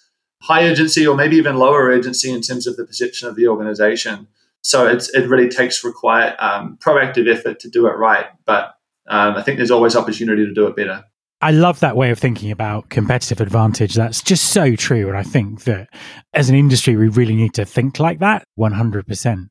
high 0.45 0.61
agency 0.61 1.07
or 1.07 1.17
maybe 1.17 1.37
even 1.37 1.57
lower 1.57 1.91
agency 1.91 2.31
in 2.31 2.43
terms 2.43 2.67
of 2.67 2.77
the 2.77 2.85
perception 2.85 3.29
of 3.29 3.35
the 3.35 3.49
organization. 3.49 4.29
So 4.61 4.87
it 4.87 5.29
really 5.29 5.49
takes 5.49 5.83
require 5.83 6.37
um, 6.39 6.79
proactive 6.81 7.33
effort 7.33 7.61
to 7.61 7.71
do 7.71 7.87
it 7.87 7.97
right, 7.97 8.27
but 8.45 8.75
um, 9.07 9.37
I 9.37 9.43
think 9.43 9.57
there's 9.57 9.71
always 9.71 9.97
opportunity 9.97 10.47
to 10.47 10.55
do 10.55 10.67
it 10.67 10.77
better. 10.77 11.05
I 11.41 11.51
love 11.51 11.81
that 11.81 11.97
way 11.97 12.11
of 12.11 12.19
thinking 12.19 12.51
about 12.51 12.89
competitive 12.89 13.41
advantage. 13.41 13.95
That's 13.95 14.23
just 14.23 14.51
so 14.51 14.77
true. 14.77 15.09
And 15.09 15.17
I 15.17 15.23
think 15.23 15.65
that 15.65 15.89
as 16.33 16.49
an 16.49 16.57
industry, 16.57 16.97
we 16.97 17.09
really 17.09 17.35
need 17.35 17.53
to 17.55 17.67
think 17.67 17.99
like 17.99 18.21
that 18.21 18.47
100%. 18.59 19.49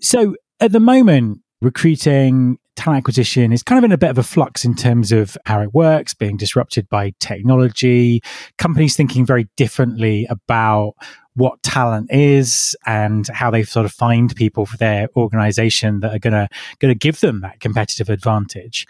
So 0.00 0.36
at 0.60 0.70
the 0.70 0.78
moment, 0.78 1.40
recruiting 1.60 2.58
talent 2.78 2.98
acquisition 2.98 3.52
is 3.52 3.62
kind 3.62 3.78
of 3.78 3.84
in 3.84 3.92
a 3.92 3.98
bit 3.98 4.10
of 4.10 4.18
a 4.18 4.22
flux 4.22 4.64
in 4.64 4.74
terms 4.74 5.12
of 5.12 5.36
how 5.44 5.60
it 5.60 5.74
works, 5.74 6.14
being 6.14 6.36
disrupted 6.36 6.88
by 6.88 7.12
technology, 7.20 8.22
companies 8.56 8.96
thinking 8.96 9.26
very 9.26 9.48
differently 9.56 10.26
about 10.30 10.94
what 11.34 11.62
talent 11.62 12.10
is 12.12 12.76
and 12.86 13.28
how 13.28 13.50
they 13.50 13.62
sort 13.62 13.84
of 13.84 13.92
find 13.92 14.34
people 14.34 14.64
for 14.64 14.76
their 14.76 15.08
organization 15.16 16.00
that 16.00 16.14
are 16.14 16.18
going 16.18 16.32
to 16.32 16.48
going 16.78 16.92
to 16.92 16.98
give 16.98 17.20
them 17.20 17.40
that 17.40 17.60
competitive 17.60 18.08
advantage. 18.08 18.86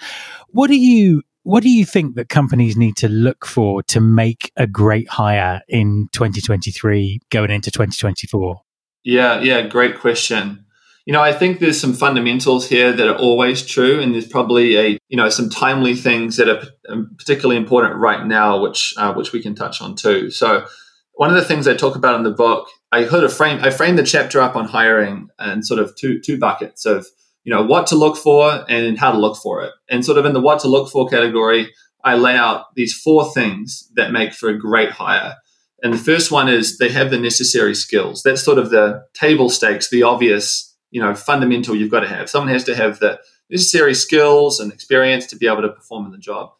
What 0.48 0.68
do 0.68 0.76
you 0.76 1.22
what 1.42 1.62
do 1.62 1.70
you 1.70 1.86
think 1.86 2.14
that 2.16 2.28
companies 2.28 2.76
need 2.76 2.96
to 2.96 3.08
look 3.08 3.46
for 3.46 3.82
to 3.84 4.00
make 4.00 4.52
a 4.56 4.66
great 4.66 5.08
hire 5.08 5.62
in 5.68 6.08
2023 6.12 7.20
going 7.30 7.50
into 7.50 7.70
2024? 7.70 8.60
Yeah, 9.04 9.40
yeah, 9.40 9.62
great 9.62 9.98
question. 9.98 10.66
You 11.08 11.14
know, 11.14 11.22
I 11.22 11.32
think 11.32 11.58
there's 11.58 11.80
some 11.80 11.94
fundamentals 11.94 12.68
here 12.68 12.92
that 12.92 13.08
are 13.08 13.16
always 13.16 13.64
true, 13.64 13.98
and 13.98 14.12
there's 14.12 14.26
probably 14.26 14.76
a 14.76 14.98
you 15.08 15.16
know 15.16 15.30
some 15.30 15.48
timely 15.48 15.94
things 15.94 16.36
that 16.36 16.50
are 16.50 16.62
um, 16.90 17.16
particularly 17.16 17.56
important 17.56 17.96
right 17.96 18.26
now, 18.26 18.60
which 18.60 18.92
uh, 18.98 19.14
which 19.14 19.32
we 19.32 19.40
can 19.40 19.54
touch 19.54 19.80
on 19.80 19.96
too. 19.96 20.30
So, 20.30 20.66
one 21.14 21.30
of 21.30 21.36
the 21.36 21.46
things 21.46 21.66
I 21.66 21.72
talk 21.72 21.96
about 21.96 22.16
in 22.16 22.24
the 22.24 22.30
book, 22.30 22.68
I 22.92 23.04
heard 23.04 23.24
a 23.24 23.30
frame, 23.30 23.58
I 23.62 23.70
framed 23.70 23.98
the 23.98 24.02
chapter 24.02 24.38
up 24.42 24.54
on 24.54 24.66
hiring 24.66 25.28
and 25.38 25.66
sort 25.66 25.80
of 25.80 25.96
two 25.96 26.20
two 26.20 26.38
buckets 26.38 26.84
of 26.84 27.06
you 27.42 27.54
know 27.54 27.64
what 27.64 27.86
to 27.86 27.96
look 27.96 28.18
for 28.18 28.66
and 28.68 28.98
how 28.98 29.10
to 29.10 29.18
look 29.18 29.38
for 29.38 29.62
it, 29.62 29.72
and 29.88 30.04
sort 30.04 30.18
of 30.18 30.26
in 30.26 30.34
the 30.34 30.42
what 30.42 30.60
to 30.60 30.68
look 30.68 30.90
for 30.90 31.08
category, 31.08 31.72
I 32.04 32.16
lay 32.16 32.36
out 32.36 32.74
these 32.74 32.92
four 32.92 33.32
things 33.32 33.90
that 33.94 34.12
make 34.12 34.34
for 34.34 34.50
a 34.50 34.58
great 34.58 34.90
hire. 34.90 35.36
And 35.82 35.94
the 35.94 35.98
first 35.98 36.30
one 36.30 36.50
is 36.50 36.76
they 36.76 36.90
have 36.90 37.10
the 37.10 37.18
necessary 37.18 37.74
skills. 37.74 38.22
That's 38.22 38.42
sort 38.42 38.58
of 38.58 38.68
the 38.68 39.04
table 39.14 39.48
stakes, 39.48 39.88
the 39.88 40.02
obvious 40.02 40.67
you 40.90 41.00
know 41.00 41.14
fundamental 41.14 41.76
you've 41.76 41.90
got 41.90 42.00
to 42.00 42.08
have. 42.08 42.30
Someone 42.30 42.52
has 42.52 42.64
to 42.64 42.74
have 42.74 42.98
the 42.98 43.20
necessary 43.50 43.94
skills 43.94 44.60
and 44.60 44.72
experience 44.72 45.26
to 45.26 45.36
be 45.36 45.46
able 45.46 45.62
to 45.62 45.68
perform 45.68 46.06
in 46.06 46.12
the 46.12 46.18
job. 46.18 46.52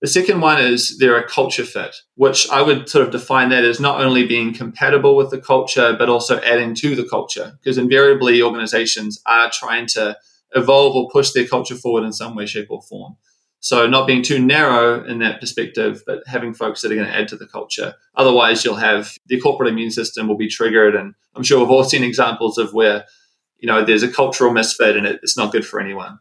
The 0.00 0.08
second 0.08 0.42
one 0.42 0.60
is 0.60 0.98
they're 0.98 1.16
a 1.16 1.26
culture 1.26 1.64
fit, 1.64 1.96
which 2.16 2.50
I 2.50 2.60
would 2.60 2.88
sort 2.90 3.06
of 3.06 3.12
define 3.12 3.48
that 3.48 3.64
as 3.64 3.80
not 3.80 4.04
only 4.04 4.26
being 4.26 4.52
compatible 4.52 5.16
with 5.16 5.30
the 5.30 5.40
culture, 5.40 5.96
but 5.98 6.10
also 6.10 6.40
adding 6.40 6.74
to 6.74 6.94
the 6.94 7.08
culture. 7.08 7.58
Because 7.58 7.78
invariably, 7.78 8.42
organizations 8.42 9.22
are 9.24 9.50
trying 9.50 9.86
to 9.88 10.18
evolve 10.54 10.94
or 10.94 11.08
push 11.10 11.30
their 11.30 11.46
culture 11.46 11.74
forward 11.74 12.04
in 12.04 12.12
some 12.12 12.34
way, 12.34 12.44
shape, 12.44 12.66
or 12.70 12.82
form. 12.82 13.16
So, 13.60 13.86
not 13.86 14.06
being 14.06 14.22
too 14.22 14.38
narrow 14.38 15.02
in 15.02 15.20
that 15.20 15.40
perspective, 15.40 16.02
but 16.06 16.22
having 16.26 16.52
folks 16.52 16.82
that 16.82 16.92
are 16.92 16.96
going 16.96 17.08
to 17.08 17.14
add 17.14 17.28
to 17.28 17.36
the 17.36 17.46
culture. 17.46 17.94
Otherwise, 18.14 18.62
you'll 18.62 18.74
have 18.74 19.16
the 19.28 19.40
corporate 19.40 19.70
immune 19.70 19.90
system 19.90 20.28
will 20.28 20.36
be 20.36 20.48
triggered. 20.48 20.94
And 20.94 21.14
I'm 21.34 21.42
sure 21.42 21.60
we've 21.60 21.70
all 21.70 21.82
seen 21.82 22.04
examples 22.04 22.58
of 22.58 22.74
where 22.74 23.06
you 23.58 23.66
know, 23.66 23.84
there's 23.84 24.02
a 24.02 24.12
cultural 24.12 24.52
misfit 24.52 24.96
and 24.96 25.06
it, 25.06 25.20
it's 25.22 25.36
not 25.36 25.52
good 25.52 25.66
for 25.66 25.80
anyone. 25.80 26.18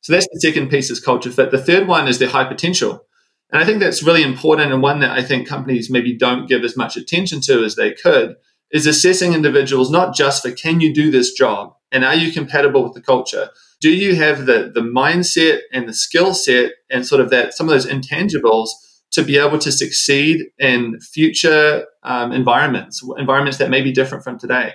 So 0.00 0.12
that's 0.12 0.28
the 0.32 0.40
second 0.40 0.68
piece 0.68 0.90
is 0.90 1.00
culture 1.00 1.30
fit. 1.30 1.50
The 1.50 1.62
third 1.62 1.88
one 1.88 2.06
is 2.06 2.18
the 2.18 2.28
high 2.28 2.44
potential. 2.44 3.06
And 3.50 3.62
I 3.62 3.64
think 3.64 3.80
that's 3.80 4.02
really 4.02 4.22
important 4.22 4.72
and 4.72 4.82
one 4.82 5.00
that 5.00 5.10
I 5.10 5.22
think 5.22 5.48
companies 5.48 5.90
maybe 5.90 6.16
don't 6.16 6.48
give 6.48 6.64
as 6.64 6.76
much 6.76 6.96
attention 6.96 7.40
to 7.42 7.64
as 7.64 7.76
they 7.76 7.92
could 7.92 8.36
is 8.72 8.86
assessing 8.86 9.32
individuals 9.32 9.90
not 9.90 10.14
just 10.14 10.42
for 10.42 10.50
can 10.50 10.80
you 10.80 10.92
do 10.92 11.10
this 11.10 11.32
job 11.32 11.74
and 11.92 12.04
are 12.04 12.14
you 12.14 12.32
compatible 12.32 12.82
with 12.82 12.94
the 12.94 13.00
culture? 13.00 13.50
Do 13.80 13.90
you 13.90 14.16
have 14.16 14.46
the, 14.46 14.70
the 14.74 14.80
mindset 14.80 15.60
and 15.72 15.88
the 15.88 15.94
skill 15.94 16.34
set 16.34 16.72
and 16.90 17.06
sort 17.06 17.20
of 17.20 17.30
that 17.30 17.54
some 17.54 17.68
of 17.68 17.72
those 17.72 17.86
intangibles 17.86 18.70
to 19.12 19.22
be 19.22 19.38
able 19.38 19.58
to 19.58 19.70
succeed 19.70 20.46
in 20.58 20.98
future 21.00 21.86
um, 22.02 22.32
environments, 22.32 23.02
environments 23.16 23.58
that 23.58 23.70
may 23.70 23.82
be 23.82 23.92
different 23.92 24.24
from 24.24 24.38
today? 24.38 24.74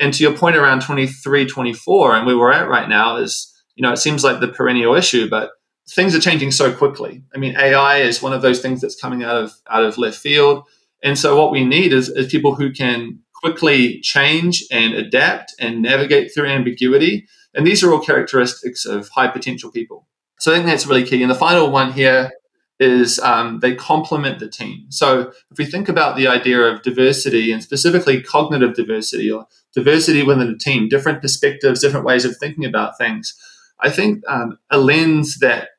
And 0.00 0.12
to 0.14 0.22
your 0.22 0.36
point 0.36 0.56
around 0.56 0.82
23, 0.82 1.46
24, 1.46 2.16
and 2.16 2.26
where 2.26 2.38
we're 2.38 2.52
at 2.52 2.68
right 2.68 2.88
now 2.88 3.16
is, 3.16 3.52
you 3.74 3.82
know, 3.82 3.92
it 3.92 3.98
seems 3.98 4.24
like 4.24 4.40
the 4.40 4.48
perennial 4.48 4.94
issue, 4.94 5.28
but 5.28 5.50
things 5.90 6.14
are 6.14 6.20
changing 6.20 6.50
so 6.50 6.72
quickly. 6.72 7.22
I 7.34 7.38
mean, 7.38 7.56
AI 7.56 7.98
is 7.98 8.22
one 8.22 8.32
of 8.32 8.42
those 8.42 8.60
things 8.60 8.80
that's 8.80 9.00
coming 9.00 9.22
out 9.22 9.36
of 9.36 9.52
out 9.68 9.84
of 9.84 9.98
left 9.98 10.18
field. 10.18 10.64
And 11.02 11.18
so 11.18 11.36
what 11.36 11.50
we 11.50 11.64
need 11.64 11.92
is, 11.92 12.08
is 12.08 12.30
people 12.30 12.54
who 12.54 12.72
can 12.72 13.20
quickly 13.34 14.00
change 14.00 14.64
and 14.70 14.94
adapt 14.94 15.52
and 15.58 15.82
navigate 15.82 16.32
through 16.32 16.46
ambiguity. 16.46 17.26
And 17.54 17.66
these 17.66 17.82
are 17.82 17.92
all 17.92 18.00
characteristics 18.00 18.86
of 18.86 19.08
high 19.08 19.28
potential 19.28 19.70
people. 19.70 20.06
So 20.38 20.52
I 20.52 20.56
think 20.56 20.66
that's 20.66 20.86
really 20.86 21.04
key. 21.04 21.22
And 21.22 21.30
the 21.30 21.36
final 21.36 21.70
one 21.70 21.92
here 21.92 22.32
is 22.80 23.18
um, 23.20 23.60
they 23.60 23.74
complement 23.74 24.38
the 24.38 24.48
team. 24.48 24.86
So 24.88 25.32
if 25.50 25.58
we 25.58 25.64
think 25.64 25.88
about 25.88 26.16
the 26.16 26.26
idea 26.26 26.60
of 26.60 26.82
diversity 26.82 27.52
and 27.52 27.62
specifically 27.62 28.20
cognitive 28.20 28.74
diversity 28.74 29.30
or 29.30 29.46
diversity 29.74 30.22
within 30.22 30.48
a 30.48 30.58
team, 30.58 30.88
different 30.88 31.22
perspectives, 31.22 31.80
different 31.80 32.06
ways 32.06 32.24
of 32.24 32.36
thinking 32.36 32.64
about 32.64 32.98
things, 32.98 33.34
I 33.80 33.90
think 33.90 34.22
um, 34.28 34.58
a 34.70 34.78
lens 34.78 35.38
that 35.38 35.70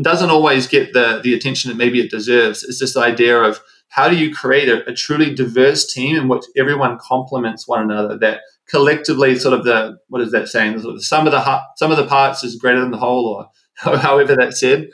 doesn't 0.00 0.30
always 0.30 0.66
get 0.66 0.92
the, 0.92 1.20
the 1.22 1.34
attention 1.34 1.68
that 1.68 1.76
maybe 1.76 2.00
it 2.00 2.10
deserves 2.10 2.62
is 2.62 2.78
this 2.78 2.96
idea 2.96 3.38
of 3.38 3.60
how 3.88 4.08
do 4.08 4.16
you 4.16 4.32
create 4.32 4.68
a, 4.68 4.88
a 4.88 4.94
truly 4.94 5.34
diverse 5.34 5.92
team 5.92 6.16
in 6.16 6.28
which 6.28 6.44
everyone 6.56 6.98
complements 7.00 7.66
one 7.66 7.82
another 7.82 8.16
that 8.18 8.40
collectively 8.68 9.36
sort 9.36 9.52
of 9.52 9.64
the 9.64 9.98
what 10.08 10.22
is 10.22 10.30
that 10.30 10.48
saying 10.48 10.74
the, 10.74 10.80
sort 10.80 10.94
of 10.94 11.00
the 11.00 11.04
sum 11.04 11.26
of 11.26 11.32
the 11.32 11.60
sum 11.76 11.90
of 11.90 11.96
the 11.96 12.06
parts 12.06 12.44
is 12.44 12.56
greater 12.56 12.80
than 12.80 12.92
the 12.92 12.96
whole 12.96 13.26
or 13.26 13.98
however 13.98 14.36
that's 14.36 14.60
said 14.60 14.88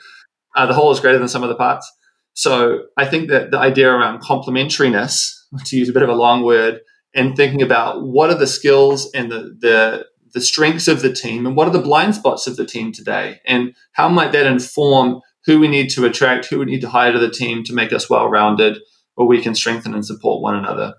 uh, 0.57 0.65
the 0.65 0.73
whole 0.73 0.91
is 0.91 0.99
greater 0.99 1.19
than 1.19 1.27
sum 1.27 1.43
of 1.43 1.49
the 1.49 1.55
parts. 1.55 1.89
So 2.33 2.83
I 2.97 3.05
think 3.05 3.29
that 3.29 3.51
the 3.51 3.59
idea 3.59 3.89
around 3.89 4.21
complementariness, 4.21 5.33
to 5.65 5.77
use 5.77 5.87
a 5.87 5.93
bit 5.93 6.03
of 6.03 6.09
a 6.09 6.15
long 6.15 6.43
word, 6.43 6.81
and 7.15 7.35
thinking 7.35 7.61
about 7.61 8.03
what 8.03 8.29
are 8.29 8.37
the 8.37 8.47
skills 8.47 9.09
and 9.13 9.31
the, 9.31 9.55
the 9.59 10.05
the 10.33 10.41
strengths 10.41 10.87
of 10.87 11.01
the 11.01 11.11
team 11.11 11.47
and 11.47 11.55
what 11.55 11.67
are 11.67 11.71
the 11.71 11.79
blind 11.79 12.13
spots 12.13 12.47
of 12.47 12.57
the 12.57 12.65
team 12.65 12.91
today 12.91 13.39
and 13.47 13.73
how 13.93 14.09
might 14.09 14.33
that 14.33 14.45
inform 14.45 15.21
who 15.45 15.57
we 15.57 15.69
need 15.69 15.89
to 15.89 16.05
attract 16.05 16.45
who 16.45 16.59
we 16.59 16.65
need 16.65 16.81
to 16.81 16.89
hire 16.89 17.13
to 17.13 17.17
the 17.17 17.31
team 17.31 17.63
to 17.63 17.73
make 17.73 17.93
us 17.93 18.09
well 18.09 18.27
rounded 18.27 18.77
where 19.15 19.25
we 19.25 19.41
can 19.41 19.55
strengthen 19.55 19.93
and 19.93 20.05
support 20.05 20.43
one 20.43 20.53
another 20.53 20.93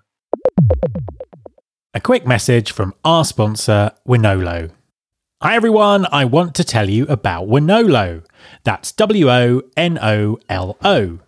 a 1.93 2.01
quick 2.01 2.25
message 2.25 2.71
from 2.71 2.93
our 3.05 3.23
sponsor 3.23 3.91
Wonolo 4.05 4.71
Hi 5.41 5.55
everyone, 5.55 6.05
I 6.11 6.25
want 6.25 6.53
to 6.55 6.65
tell 6.65 6.89
you 6.89 7.05
about 7.07 7.47
Wonolo. 7.47 8.25
That's 8.63 8.91
W 8.93 9.29
O 9.29 9.61
N 9.75 9.97
O 10.01 10.39
L 10.49 10.77
O. 10.83 11.19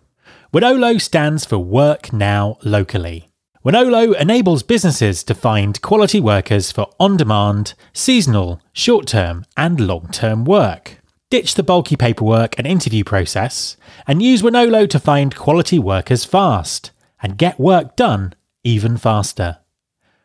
Wonolo 0.52 1.00
stands 1.00 1.44
for 1.44 1.58
Work 1.58 2.12
Now 2.12 2.58
Locally. 2.62 3.28
Wonolo 3.64 4.14
enables 4.20 4.62
businesses 4.62 5.22
to 5.24 5.34
find 5.34 5.80
quality 5.82 6.18
workers 6.18 6.72
for 6.72 6.90
on 6.98 7.16
demand, 7.16 7.74
seasonal, 7.92 8.60
short 8.72 9.06
term, 9.06 9.44
and 9.56 9.80
long 9.80 10.08
term 10.10 10.44
work. 10.44 10.98
Ditch 11.30 11.54
the 11.54 11.62
bulky 11.62 11.96
paperwork 11.96 12.58
and 12.58 12.66
interview 12.66 13.04
process 13.04 13.76
and 14.06 14.22
use 14.22 14.42
Wonolo 14.42 14.88
to 14.90 14.98
find 14.98 15.34
quality 15.34 15.78
workers 15.78 16.24
fast 16.24 16.90
and 17.22 17.38
get 17.38 17.58
work 17.58 17.96
done 17.96 18.34
even 18.64 18.96
faster. 18.96 19.58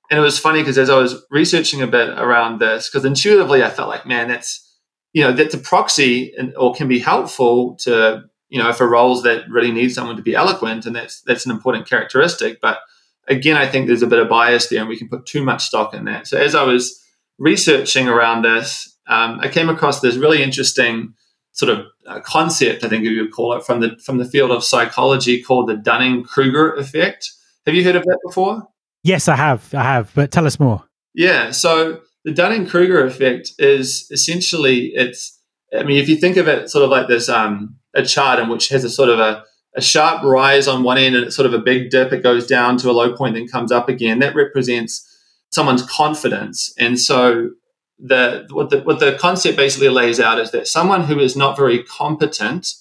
And 0.09 0.19
it 0.19 0.23
was 0.23 0.39
funny 0.39 0.59
because 0.61 0.77
as 0.77 0.89
I 0.89 0.97
was 0.97 1.23
researching 1.29 1.81
a 1.81 1.87
bit 1.87 2.09
around 2.09 2.59
this, 2.59 2.89
because 2.89 3.05
intuitively 3.05 3.63
I 3.63 3.69
felt 3.69 3.89
like, 3.89 4.05
man, 4.05 4.27
that's 4.27 4.65
you 5.13 5.23
know 5.23 5.31
that's 5.31 5.53
a 5.53 5.59
proxy 5.59 6.33
and, 6.37 6.55
or 6.55 6.73
can 6.73 6.87
be 6.87 6.99
helpful 6.99 7.75
to 7.81 8.23
you 8.49 8.61
know 8.61 8.71
for 8.73 8.87
roles 8.87 9.23
that 9.23 9.49
really 9.49 9.71
need 9.71 9.89
someone 9.89 10.15
to 10.15 10.21
be 10.21 10.35
eloquent, 10.35 10.85
and 10.85 10.95
that's 10.95 11.21
that's 11.21 11.45
an 11.45 11.51
important 11.51 11.87
characteristic. 11.87 12.59
But 12.61 12.79
again, 13.27 13.57
I 13.57 13.67
think 13.67 13.87
there's 13.87 14.01
a 14.01 14.07
bit 14.07 14.19
of 14.19 14.29
bias 14.29 14.67
there, 14.67 14.79
and 14.79 14.89
we 14.89 14.97
can 14.97 15.09
put 15.09 15.25
too 15.25 15.43
much 15.43 15.65
stock 15.65 15.93
in 15.93 16.05
that. 16.05 16.27
So 16.27 16.37
as 16.37 16.55
I 16.55 16.63
was 16.63 17.03
researching 17.37 18.07
around 18.07 18.43
this, 18.43 18.97
um, 19.07 19.39
I 19.41 19.47
came 19.47 19.69
across 19.69 20.01
this 20.01 20.15
really 20.15 20.43
interesting 20.43 21.13
sort 21.51 21.71
of 21.71 21.85
uh, 22.07 22.19
concept, 22.21 22.83
I 22.83 22.89
think 22.89 23.03
you 23.03 23.21
would 23.21 23.31
call 23.31 23.53
it, 23.53 23.63
from 23.63 23.81
the 23.81 23.97
from 24.03 24.17
the 24.17 24.25
field 24.25 24.51
of 24.51 24.63
psychology 24.63 25.41
called 25.41 25.67
the 25.67 25.75
Dunning 25.75 26.23
Kruger 26.23 26.73
effect. 26.73 27.31
Have 27.65 27.75
you 27.75 27.83
heard 27.83 27.95
of 27.95 28.03
that 28.03 28.19
before? 28.25 28.67
Yes, 29.03 29.27
I 29.27 29.35
have. 29.35 29.73
I 29.73 29.83
have. 29.83 30.11
But 30.13 30.31
tell 30.31 30.45
us 30.45 30.59
more. 30.59 30.83
Yeah. 31.13 31.51
So 31.51 32.01
the 32.23 32.33
Dunning 32.33 32.67
Kruger 32.67 33.05
effect 33.05 33.51
is 33.59 34.07
essentially 34.11 34.91
it's. 34.95 35.37
I 35.77 35.83
mean, 35.83 35.97
if 35.97 36.09
you 36.09 36.15
think 36.15 36.37
of 36.37 36.47
it 36.47 36.69
sort 36.69 36.83
of 36.83 36.89
like 36.89 37.07
this, 37.07 37.29
um, 37.29 37.75
a 37.93 38.03
chart 38.03 38.39
in 38.39 38.49
which 38.49 38.69
has 38.69 38.83
a 38.83 38.89
sort 38.89 39.09
of 39.09 39.19
a, 39.19 39.43
a 39.75 39.81
sharp 39.81 40.23
rise 40.23 40.67
on 40.67 40.81
one 40.81 40.97
end 40.97 41.15
and 41.15 41.25
it's 41.25 41.35
sort 41.35 41.45
of 41.45 41.53
a 41.53 41.59
big 41.59 41.91
dip, 41.91 42.11
it 42.11 42.23
goes 42.23 42.47
down 42.47 42.77
to 42.77 42.89
a 42.89 42.91
low 42.91 43.15
point, 43.15 43.35
then 43.35 43.47
comes 43.47 43.71
up 43.71 43.87
again. 43.87 44.17
That 44.19 44.35
represents 44.35 45.05
someone's 45.51 45.83
confidence. 45.83 46.73
And 46.79 46.99
so 46.99 47.51
the 47.99 48.47
what 48.51 48.69
the 48.69 48.81
what 48.81 48.99
the 48.99 49.17
concept 49.19 49.57
basically 49.57 49.89
lays 49.89 50.19
out 50.19 50.39
is 50.39 50.51
that 50.51 50.67
someone 50.67 51.03
who 51.03 51.19
is 51.19 51.35
not 51.35 51.57
very 51.57 51.83
competent 51.83 52.73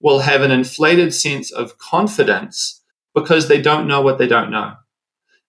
will 0.00 0.20
have 0.20 0.42
an 0.42 0.50
inflated 0.50 1.12
sense 1.12 1.50
of 1.50 1.78
confidence 1.78 2.81
because 3.14 3.48
they 3.48 3.60
don't 3.60 3.86
know 3.86 4.00
what 4.00 4.18
they 4.18 4.26
don't 4.26 4.50
know. 4.50 4.74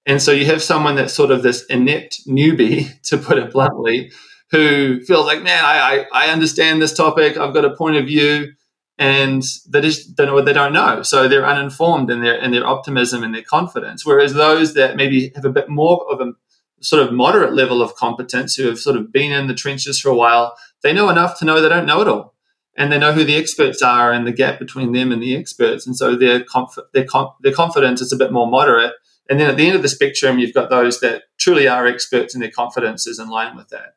And 0.06 0.22
so 0.22 0.32
you 0.32 0.46
have 0.46 0.62
someone 0.62 0.96
that's 0.96 1.14
sort 1.14 1.32
of 1.32 1.44
this 1.44 1.66
inept 1.66 2.28
newbie, 2.28 3.02
to 3.04 3.18
put 3.18 3.38
it 3.38 3.52
bluntly, 3.52 4.12
who 4.52 5.02
feels 5.04 5.26
like, 5.26 5.42
man, 5.42 5.64
I, 5.64 6.06
I, 6.14 6.26
I 6.26 6.32
understand 6.32 6.82
this 6.82 6.94
topic. 6.94 7.38
I've 7.38 7.54
got 7.54 7.66
a 7.66 7.76
point 7.76 7.98
of 7.98 8.06
view. 8.06 8.54
And 9.00 9.42
they 9.68 9.82
just 9.82 10.16
don't 10.16 10.28
know 10.28 10.36
what 10.36 10.46
they 10.46 10.54
don't 10.54 10.72
know. 10.72 11.02
So 11.02 11.28
they're 11.28 11.48
uninformed 11.48 12.12
in 12.12 12.22
their 12.22 12.36
in 12.36 12.52
their 12.52 12.66
optimism 12.66 13.24
and 13.24 13.34
their 13.34 13.42
confidence. 13.42 14.06
Whereas 14.06 14.36
those 14.36 14.76
that 14.76 14.96
maybe 14.96 15.32
have 15.34 15.46
a 15.46 15.50
bit 15.50 15.68
more 15.68 16.06
of 16.12 16.22
a 16.22 16.34
sort 16.80 17.02
of 17.02 17.12
moderate 17.12 17.54
level 17.54 17.82
of 17.82 17.96
competence 17.96 18.54
who 18.54 18.68
have 18.68 18.78
sort 18.78 18.96
of 18.96 19.12
been 19.12 19.32
in 19.32 19.48
the 19.48 19.56
trenches 19.56 20.00
for 20.00 20.10
a 20.10 20.16
while, 20.16 20.56
they 20.84 20.94
know 20.94 21.10
enough 21.10 21.40
to 21.40 21.46
know 21.46 21.60
they 21.60 21.70
don't 21.70 21.88
know 21.88 22.02
it 22.02 22.08
all 22.08 22.33
and 22.76 22.92
they 22.92 22.98
know 22.98 23.14
who 23.14 23.24
the 23.24 23.36
experts 23.36 23.82
are 23.82 24.12
and 24.12 24.26
the 24.26 24.32
gap 24.32 24.60
between 24.60 24.92
them 24.92 25.12
and 25.12 25.22
the 25.22 25.36
experts. 25.36 25.86
And 25.86 25.96
so 25.96 26.16
their, 26.16 26.44
conf- 26.44 26.78
their, 26.94 27.06
com- 27.06 27.34
their 27.42 27.54
confidence 27.54 28.02
is 28.02 28.12
a 28.12 28.18
bit 28.18 28.32
more 28.32 28.48
moderate. 28.48 28.94
And 29.30 29.40
then 29.40 29.50
at 29.50 29.58
the 29.58 29.68
end 29.68 29.76
of 29.76 29.82
the 29.82 29.90
spectrum, 29.90 30.40
you've 30.40 30.54
got 30.54 30.70
those 30.70 31.00
that 31.02 31.24
truly 31.38 31.68
are 31.68 31.88
experts 31.88 32.34
and 32.34 32.44
their 32.44 32.52
confidence 32.52 33.08
is 33.08 33.20
in 33.20 33.30
line 33.30 33.56
with 33.56 33.70
that. 33.70 33.96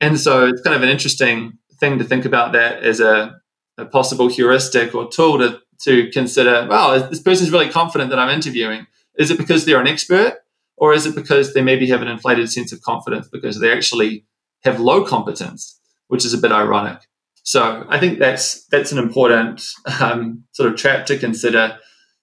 And 0.00 0.18
so 0.18 0.46
it's 0.46 0.62
kind 0.62 0.74
of 0.74 0.82
an 0.82 0.88
interesting 0.88 1.58
thing 1.78 1.98
to 1.98 2.04
think 2.04 2.24
about 2.24 2.52
that 2.52 2.82
as 2.82 3.00
a, 3.00 3.40
a 3.78 3.84
possible 3.84 4.28
heuristic 4.28 4.94
or 4.94 5.08
tool 5.08 5.38
to, 5.38 5.60
to 5.82 6.10
consider, 6.10 6.66
well, 6.68 7.08
this 7.08 7.20
person's 7.20 7.52
really 7.52 7.68
confident 7.68 8.10
that 8.10 8.18
I'm 8.18 8.34
interviewing. 8.34 8.86
Is 9.16 9.30
it 9.30 9.38
because 9.38 9.64
they're 9.64 9.80
an 9.80 9.86
expert? 9.86 10.38
Or 10.76 10.92
is 10.92 11.06
it 11.06 11.14
because 11.14 11.54
they 11.54 11.62
maybe 11.62 11.88
have 11.88 12.02
an 12.02 12.08
inflated 12.08 12.50
sense 12.50 12.72
of 12.72 12.82
confidence 12.82 13.28
because 13.28 13.60
they 13.60 13.72
actually 13.72 14.24
have 14.64 14.80
low 14.80 15.04
competence, 15.04 15.78
which 16.08 16.24
is 16.24 16.34
a 16.34 16.38
bit 16.38 16.50
ironic. 16.50 17.02
So 17.44 17.84
I 17.88 18.00
think 18.00 18.18
that's 18.18 18.64
that's 18.66 18.90
an 18.90 18.98
important 18.98 19.62
um, 20.00 20.44
sort 20.52 20.72
of 20.72 20.76
trap 20.76 21.06
to 21.06 21.18
consider. 21.18 21.78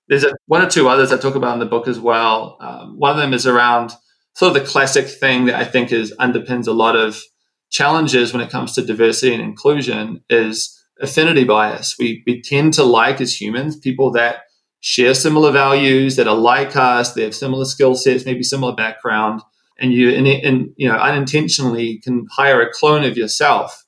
There's 0.07 0.23
a, 0.23 0.33
one 0.47 0.63
or 0.63 0.69
two 0.69 0.89
others 0.89 1.11
I 1.13 1.17
talk 1.17 1.35
about 1.35 1.53
in 1.53 1.59
the 1.59 1.65
book 1.67 1.87
as 1.87 1.99
well. 1.99 2.57
Um, 2.59 2.97
one 2.97 3.11
of 3.11 3.17
them 3.17 3.33
is 3.33 3.47
around 3.47 3.93
sort 4.35 4.55
of 4.55 4.61
the 4.61 4.67
classic 4.67 5.07
thing 5.07 5.45
that 5.45 5.55
I 5.55 5.63
think 5.63 5.91
is 5.91 6.13
underpins 6.19 6.67
a 6.67 6.71
lot 6.71 6.95
of 6.95 7.21
challenges 7.69 8.33
when 8.33 8.41
it 8.41 8.49
comes 8.49 8.73
to 8.73 8.83
diversity 8.83 9.33
and 9.33 9.43
inclusion 9.43 10.23
is 10.29 10.77
affinity 10.99 11.43
bias. 11.43 11.95
We 11.99 12.23
we 12.25 12.41
tend 12.41 12.73
to 12.73 12.83
like 12.83 13.21
as 13.21 13.39
humans 13.39 13.77
people 13.77 14.11
that 14.13 14.41
share 14.79 15.13
similar 15.13 15.51
values, 15.51 16.15
that 16.15 16.27
are 16.27 16.35
like 16.35 16.75
us, 16.75 17.13
they 17.13 17.23
have 17.23 17.35
similar 17.35 17.65
skill 17.65 17.93
sets, 17.93 18.25
maybe 18.25 18.41
similar 18.41 18.73
background, 18.73 19.41
and 19.77 19.93
you 19.93 20.09
and, 20.09 20.25
and 20.27 20.69
you 20.77 20.89
know 20.89 20.95
unintentionally 20.97 21.99
can 21.99 22.25
hire 22.31 22.59
a 22.59 22.73
clone 22.73 23.03
of 23.03 23.17
yourself 23.17 23.80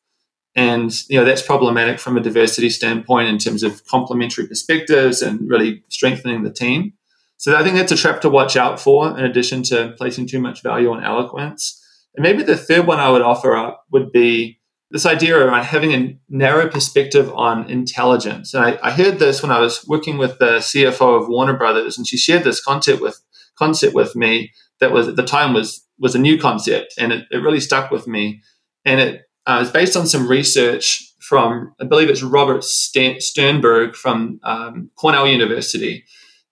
and 0.55 0.91
you 1.09 1.19
know 1.19 1.25
that's 1.25 1.41
problematic 1.41 1.99
from 1.99 2.17
a 2.17 2.21
diversity 2.21 2.69
standpoint 2.69 3.27
in 3.27 3.37
terms 3.37 3.63
of 3.63 3.85
complementary 3.85 4.47
perspectives 4.47 5.21
and 5.21 5.49
really 5.49 5.83
strengthening 5.89 6.43
the 6.43 6.53
team. 6.53 6.93
So 7.37 7.57
I 7.57 7.63
think 7.63 7.75
that's 7.75 7.91
a 7.91 7.97
trap 7.97 8.21
to 8.21 8.29
watch 8.29 8.55
out 8.55 8.79
for, 8.79 9.17
in 9.17 9.25
addition 9.25 9.63
to 9.63 9.93
placing 9.97 10.27
too 10.27 10.39
much 10.39 10.63
value 10.63 10.91
on 10.91 11.03
eloquence. 11.03 11.79
And 12.15 12.23
maybe 12.23 12.43
the 12.43 12.55
third 12.55 12.87
one 12.87 12.99
I 12.99 13.09
would 13.09 13.21
offer 13.21 13.55
up 13.55 13.83
would 13.91 14.11
be 14.11 14.59
this 14.91 15.05
idea 15.07 15.35
around 15.37 15.63
having 15.63 15.91
a 15.91 16.17
narrow 16.29 16.69
perspective 16.69 17.33
on 17.33 17.69
intelligence. 17.69 18.53
And 18.53 18.63
I, 18.63 18.79
I 18.83 18.91
heard 18.91 19.17
this 19.17 19.41
when 19.41 19.51
I 19.51 19.59
was 19.59 19.83
working 19.87 20.19
with 20.19 20.37
the 20.37 20.59
CFO 20.59 21.19
of 21.19 21.27
Warner 21.27 21.57
Brothers, 21.57 21.97
and 21.97 22.07
she 22.07 22.15
shared 22.15 22.43
this 22.43 22.63
concept 22.63 23.01
with 23.01 23.19
concept 23.57 23.95
with 23.95 24.15
me 24.15 24.51
that 24.79 24.91
was 24.91 25.07
at 25.07 25.15
the 25.15 25.23
time 25.23 25.53
was 25.53 25.85
was 25.99 26.15
a 26.15 26.19
new 26.19 26.39
concept, 26.39 26.93
and 26.99 27.11
it, 27.11 27.25
it 27.31 27.37
really 27.37 27.59
stuck 27.59 27.89
with 27.89 28.07
me. 28.07 28.41
And 28.85 28.99
it 28.99 29.21
uh, 29.45 29.59
it's 29.61 29.71
based 29.71 29.97
on 29.97 30.07
some 30.07 30.27
research 30.27 31.13
from, 31.19 31.73
I 31.79 31.85
believe 31.85 32.09
it's 32.09 32.23
Robert 32.23 32.63
Sternberg 32.63 33.95
from 33.95 34.39
um, 34.43 34.89
Cornell 34.95 35.27
University. 35.27 36.05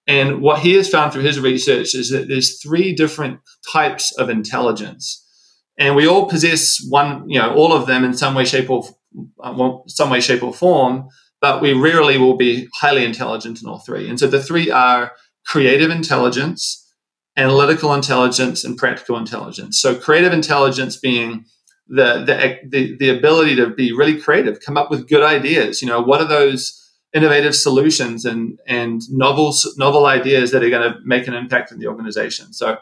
And 0.07 0.41
what 0.41 0.59
he 0.59 0.73
has 0.73 0.89
found 0.89 1.13
through 1.13 1.23
his 1.23 1.39
research 1.39 1.93
is 1.93 2.09
that 2.09 2.27
there's 2.27 2.61
three 2.61 2.93
different 2.93 3.39
types 3.71 4.11
of 4.17 4.29
intelligence. 4.29 5.25
And 5.77 5.95
we 5.95 6.07
all 6.07 6.27
possess 6.27 6.85
one, 6.89 7.29
you 7.29 7.39
know, 7.39 7.53
all 7.53 7.73
of 7.73 7.87
them 7.87 8.03
in 8.03 8.13
some 8.13 8.35
way, 8.35 8.45
shape, 8.45 8.69
or 8.69 8.83
uh, 9.43 9.77
some 9.87 10.09
way, 10.09 10.21
shape, 10.21 10.43
or 10.43 10.53
form. 10.53 11.07
But 11.39 11.61
we 11.61 11.73
rarely 11.73 12.17
will 12.17 12.37
be 12.37 12.67
highly 12.73 13.03
intelligent 13.03 13.61
in 13.61 13.67
all 13.67 13.79
three. 13.79 14.07
And 14.09 14.19
so 14.19 14.27
the 14.27 14.43
three 14.43 14.69
are 14.69 15.13
creative 15.45 15.89
intelligence, 15.89 16.87
analytical 17.35 17.93
intelligence, 17.93 18.63
and 18.63 18.77
practical 18.77 19.17
intelligence. 19.17 19.79
So 19.79 19.95
creative 19.95 20.33
intelligence 20.33 20.97
being 20.97 21.45
the, 21.87 22.23
the 22.25 22.69
the 22.69 22.97
the 22.97 23.09
ability 23.09 23.55
to 23.57 23.69
be 23.69 23.91
really 23.91 24.19
creative, 24.19 24.59
come 24.59 24.77
up 24.77 24.89
with 24.89 25.09
good 25.09 25.23
ideas. 25.23 25.81
You 25.81 25.87
know, 25.87 26.01
what 26.01 26.21
are 26.21 26.27
those 26.27 26.77
innovative 27.13 27.55
solutions 27.55 28.25
and 28.25 28.59
and 28.67 29.01
novel 29.09 29.53
novel 29.77 30.05
ideas 30.05 30.51
that 30.51 30.63
are 30.63 30.69
going 30.69 30.93
to 30.93 30.99
make 31.03 31.27
an 31.27 31.33
impact 31.33 31.71
in 31.71 31.79
the 31.79 31.87
organization? 31.87 32.53
So, 32.53 32.77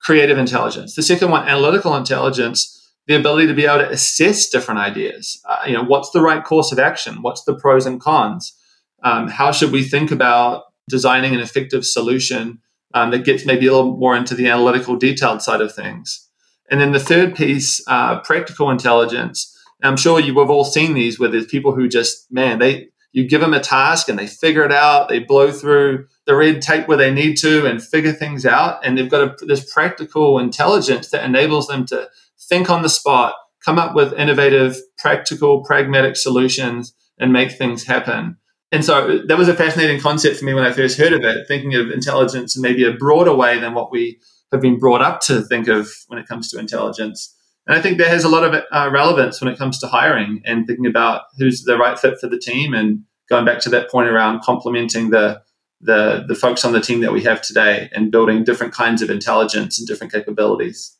creative 0.00 0.38
intelligence. 0.38 0.94
The 0.94 1.02
second 1.02 1.30
one, 1.30 1.46
analytical 1.48 1.94
intelligence. 1.96 2.80
The 3.06 3.16
ability 3.16 3.48
to 3.48 3.52
be 3.52 3.66
able 3.66 3.84
to 3.84 3.90
assess 3.90 4.48
different 4.48 4.80
ideas. 4.80 5.38
Uh, 5.46 5.58
you 5.66 5.74
know, 5.74 5.84
what's 5.84 6.08
the 6.12 6.22
right 6.22 6.42
course 6.42 6.72
of 6.72 6.78
action? 6.78 7.20
What's 7.20 7.44
the 7.44 7.54
pros 7.54 7.84
and 7.84 8.00
cons? 8.00 8.58
Um, 9.02 9.28
how 9.28 9.52
should 9.52 9.72
we 9.72 9.84
think 9.84 10.10
about 10.10 10.62
designing 10.88 11.34
an 11.34 11.40
effective 11.40 11.84
solution 11.84 12.60
um, 12.94 13.10
that 13.10 13.26
gets 13.26 13.44
maybe 13.44 13.66
a 13.66 13.74
little 13.74 13.98
more 13.98 14.16
into 14.16 14.34
the 14.34 14.48
analytical, 14.48 14.96
detailed 14.96 15.42
side 15.42 15.60
of 15.60 15.74
things? 15.74 16.30
And 16.70 16.80
then 16.80 16.92
the 16.92 17.00
third 17.00 17.34
piece, 17.34 17.82
uh, 17.86 18.20
practical 18.20 18.70
intelligence. 18.70 19.50
I'm 19.82 19.96
sure 19.96 20.18
you 20.18 20.38
have 20.38 20.50
all 20.50 20.64
seen 20.64 20.94
these 20.94 21.20
where 21.20 21.28
there's 21.28 21.46
people 21.46 21.74
who 21.74 21.88
just, 21.88 22.32
man, 22.32 22.58
they 22.58 22.88
you 23.14 23.28
give 23.28 23.40
them 23.40 23.54
a 23.54 23.60
task 23.60 24.08
and 24.08 24.18
they 24.18 24.26
figure 24.26 24.64
it 24.64 24.72
out. 24.72 25.08
They 25.08 25.20
blow 25.20 25.52
through 25.52 26.08
the 26.26 26.34
red 26.34 26.60
tape 26.60 26.88
where 26.88 26.96
they 26.96 27.12
need 27.12 27.36
to 27.38 27.64
and 27.64 27.80
figure 27.80 28.12
things 28.12 28.44
out. 28.44 28.84
And 28.84 28.98
they've 28.98 29.10
got 29.10 29.40
a, 29.40 29.46
this 29.46 29.72
practical 29.72 30.40
intelligence 30.40 31.10
that 31.10 31.24
enables 31.24 31.68
them 31.68 31.86
to 31.86 32.08
think 32.48 32.70
on 32.70 32.82
the 32.82 32.88
spot, 32.88 33.34
come 33.64 33.78
up 33.78 33.94
with 33.94 34.12
innovative, 34.14 34.76
practical, 34.98 35.62
pragmatic 35.62 36.16
solutions, 36.16 36.92
and 37.18 37.32
make 37.32 37.52
things 37.52 37.84
happen. 37.84 38.36
And 38.72 38.84
so 38.84 39.20
that 39.28 39.38
was 39.38 39.48
a 39.48 39.54
fascinating 39.54 40.00
concept 40.00 40.38
for 40.38 40.44
me 40.44 40.52
when 40.52 40.64
I 40.64 40.72
first 40.72 40.98
heard 40.98 41.12
of 41.12 41.22
it, 41.22 41.46
thinking 41.46 41.76
of 41.76 41.92
intelligence 41.92 42.56
in 42.56 42.62
maybe 42.62 42.82
a 42.82 42.92
broader 42.92 43.32
way 43.32 43.60
than 43.60 43.74
what 43.74 43.92
we 43.92 44.18
have 44.54 44.62
been 44.62 44.78
brought 44.78 45.02
up 45.02 45.20
to 45.22 45.42
think 45.42 45.68
of 45.68 45.90
when 46.08 46.18
it 46.18 46.26
comes 46.26 46.50
to 46.50 46.58
intelligence. 46.58 47.34
And 47.66 47.76
I 47.76 47.80
think 47.80 47.98
that 47.98 48.08
has 48.08 48.24
a 48.24 48.28
lot 48.28 48.44
of 48.44 48.62
uh, 48.70 48.90
relevance 48.92 49.40
when 49.40 49.52
it 49.52 49.58
comes 49.58 49.78
to 49.80 49.86
hiring 49.86 50.42
and 50.44 50.66
thinking 50.66 50.86
about 50.86 51.22
who's 51.38 51.64
the 51.64 51.78
right 51.78 51.98
fit 51.98 52.18
for 52.18 52.28
the 52.28 52.38
team 52.38 52.74
and 52.74 53.04
going 53.28 53.44
back 53.44 53.60
to 53.60 53.70
that 53.70 53.90
point 53.90 54.08
around 54.08 54.42
complementing 54.42 55.10
the 55.10 55.42
the 55.80 56.24
the 56.26 56.34
folks 56.34 56.64
on 56.64 56.72
the 56.72 56.80
team 56.80 57.00
that 57.00 57.12
we 57.12 57.22
have 57.22 57.42
today 57.42 57.90
and 57.92 58.10
building 58.10 58.44
different 58.44 58.72
kinds 58.72 59.02
of 59.02 59.10
intelligence 59.10 59.78
and 59.78 59.86
different 59.86 60.12
capabilities. 60.12 60.96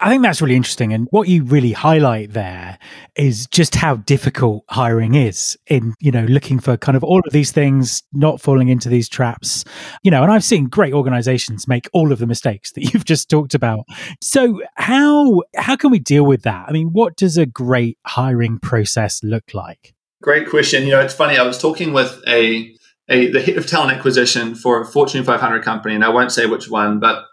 I 0.00 0.10
think 0.10 0.22
that's 0.22 0.42
really 0.42 0.56
interesting. 0.56 0.92
And 0.92 1.06
what 1.12 1.28
you 1.28 1.44
really 1.44 1.72
highlight 1.72 2.32
there 2.32 2.78
is 3.16 3.46
just 3.46 3.76
how 3.76 3.96
difficult 3.96 4.64
hiring 4.68 5.14
is 5.14 5.56
in, 5.68 5.94
you 6.00 6.10
know, 6.10 6.24
looking 6.24 6.58
for 6.58 6.76
kind 6.76 6.96
of 6.96 7.04
all 7.04 7.20
of 7.24 7.32
these 7.32 7.52
things, 7.52 8.02
not 8.12 8.40
falling 8.40 8.68
into 8.68 8.88
these 8.88 9.08
traps, 9.08 9.64
you 10.02 10.10
know, 10.10 10.22
and 10.22 10.32
I've 10.32 10.44
seen 10.44 10.66
great 10.66 10.92
organizations 10.92 11.68
make 11.68 11.88
all 11.92 12.10
of 12.10 12.18
the 12.18 12.26
mistakes 12.26 12.72
that 12.72 12.82
you've 12.92 13.04
just 13.04 13.30
talked 13.30 13.54
about. 13.54 13.84
So 14.20 14.60
how, 14.74 15.42
how 15.56 15.76
can 15.76 15.90
we 15.90 16.00
deal 16.00 16.24
with 16.24 16.42
that? 16.42 16.66
I 16.68 16.72
mean, 16.72 16.88
what 16.88 17.16
does 17.16 17.38
a 17.38 17.46
great 17.46 17.96
hiring 18.04 18.58
process 18.58 19.22
look 19.22 19.54
like? 19.54 19.94
Great 20.20 20.50
question. 20.50 20.84
You 20.84 20.90
know, 20.90 21.00
it's 21.00 21.14
funny. 21.14 21.38
I 21.38 21.44
was 21.44 21.58
talking 21.58 21.92
with 21.92 22.20
a, 22.26 22.74
a 23.08 23.30
the 23.30 23.40
head 23.40 23.58
of 23.58 23.66
talent 23.66 23.96
acquisition 23.96 24.54
for 24.54 24.80
a 24.80 24.84
Fortune 24.84 25.22
500 25.22 25.62
company, 25.62 25.94
and 25.94 26.04
I 26.04 26.08
won't 26.08 26.32
say 26.32 26.46
which 26.46 26.68
one, 26.68 26.98
but 26.98 27.26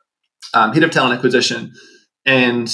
um, 0.54 0.74
head 0.74 0.84
of 0.84 0.91
talent 0.91 1.15
acquisition 1.15 1.74
and 2.25 2.69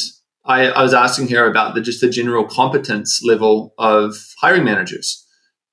I, 0.46 0.68
I 0.68 0.82
was 0.82 0.94
asking 0.94 1.28
her 1.30 1.50
about 1.50 1.76
the 1.76 1.82
just 1.82 2.02
the 2.02 2.10
general 2.10 2.46
competence 2.46 3.22
level 3.24 3.74
of 3.78 4.16
hiring 4.40 4.64
managers. 4.64 5.26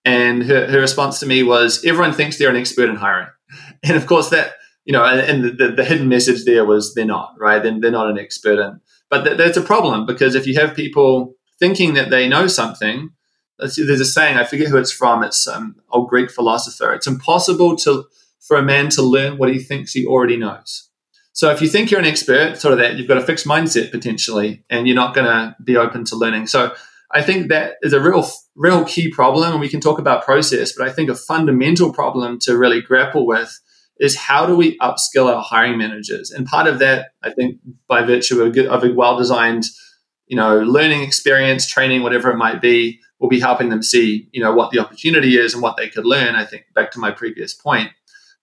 And 0.04 0.42
her, 0.44 0.66
her 0.66 0.80
response 0.80 1.20
to 1.20 1.26
me 1.26 1.42
was, 1.42 1.82
everyone 1.84 2.12
thinks 2.12 2.36
they're 2.36 2.50
an 2.50 2.56
expert 2.56 2.90
in 2.90 2.96
hiring. 2.96 3.28
And 3.86 3.96
of 3.98 4.06
course, 4.06 4.30
that, 4.30 4.54
you 4.86 4.92
know, 4.94 5.04
and, 5.04 5.20
and 5.20 5.58
the, 5.58 5.68
the, 5.68 5.84
hidden 5.84 6.08
message 6.08 6.44
there 6.44 6.64
was 6.64 6.94
they're 6.94 7.04
not, 7.04 7.34
right? 7.38 7.62
Then 7.62 7.80
they're 7.80 7.90
not 7.90 8.08
an 8.08 8.18
expert 8.18 8.58
in. 8.58 8.80
But 9.10 9.24
th- 9.24 9.36
that's 9.36 9.58
a 9.58 9.62
problem 9.62 10.06
because 10.06 10.34
if 10.34 10.46
you 10.46 10.58
have 10.58 10.74
people 10.74 11.34
thinking 11.58 11.92
that 11.94 12.08
they 12.08 12.26
know 12.26 12.46
something, 12.46 13.10
there's 13.58 14.00
a 14.00 14.06
saying, 14.06 14.38
I 14.38 14.44
forget 14.44 14.68
who 14.68 14.78
it's 14.78 14.90
from, 14.90 15.22
it's 15.22 15.46
um, 15.46 15.76
old 15.90 16.08
Greek 16.08 16.30
philosopher. 16.30 16.94
It's 16.94 17.06
impossible 17.06 17.76
to 17.76 18.04
for 18.40 18.56
a 18.56 18.62
man 18.62 18.88
to 18.90 19.02
learn 19.02 19.38
what 19.38 19.52
he 19.52 19.58
thinks 19.58 19.92
he 19.92 20.06
already 20.06 20.36
knows. 20.36 20.90
So 21.34 21.50
if 21.50 21.60
you 21.60 21.68
think 21.68 21.90
you're 21.90 22.00
an 22.00 22.06
expert, 22.06 22.58
sort 22.58 22.72
of 22.72 22.78
that, 22.78 22.96
you've 22.96 23.08
got 23.08 23.18
a 23.18 23.20
fixed 23.20 23.44
mindset 23.44 23.90
potentially, 23.90 24.64
and 24.70 24.86
you're 24.86 24.94
not 24.94 25.14
going 25.14 25.26
to 25.26 25.56
be 25.62 25.76
open 25.76 26.04
to 26.06 26.16
learning. 26.16 26.46
So 26.46 26.74
I 27.12 27.22
think 27.22 27.48
that 27.48 27.74
is 27.82 27.92
a 27.92 28.00
real, 28.00 28.24
real 28.54 28.84
key 28.84 29.10
problem. 29.10 29.50
And 29.50 29.60
we 29.60 29.68
can 29.68 29.80
talk 29.80 29.98
about 29.98 30.24
process, 30.24 30.72
but 30.72 30.88
I 30.88 30.92
think 30.92 31.10
a 31.10 31.14
fundamental 31.16 31.92
problem 31.92 32.38
to 32.42 32.56
really 32.56 32.80
grapple 32.80 33.26
with 33.26 33.60
is 33.98 34.16
how 34.16 34.46
do 34.46 34.56
we 34.56 34.78
upskill 34.78 35.26
our 35.26 35.42
hiring 35.42 35.76
managers? 35.76 36.30
And 36.30 36.46
part 36.46 36.68
of 36.68 36.78
that, 36.78 37.08
I 37.22 37.30
think, 37.30 37.58
by 37.88 38.02
virtue 38.02 38.40
of 38.40 38.56
a, 38.56 38.88
a 38.88 38.94
well-designed, 38.94 39.64
you 40.26 40.36
know, 40.36 40.60
learning 40.60 41.02
experience, 41.02 41.68
training, 41.68 42.04
whatever 42.04 42.30
it 42.30 42.36
might 42.36 42.60
be, 42.60 43.00
will 43.18 43.28
be 43.28 43.40
helping 43.40 43.70
them 43.70 43.82
see, 43.82 44.28
you 44.32 44.42
know, 44.42 44.52
what 44.52 44.70
the 44.70 44.78
opportunity 44.78 45.36
is 45.36 45.52
and 45.52 45.62
what 45.62 45.76
they 45.76 45.88
could 45.88 46.06
learn. 46.06 46.36
I 46.36 46.44
think 46.44 46.64
back 46.74 46.92
to 46.92 47.00
my 47.00 47.10
previous 47.10 47.54
point. 47.54 47.90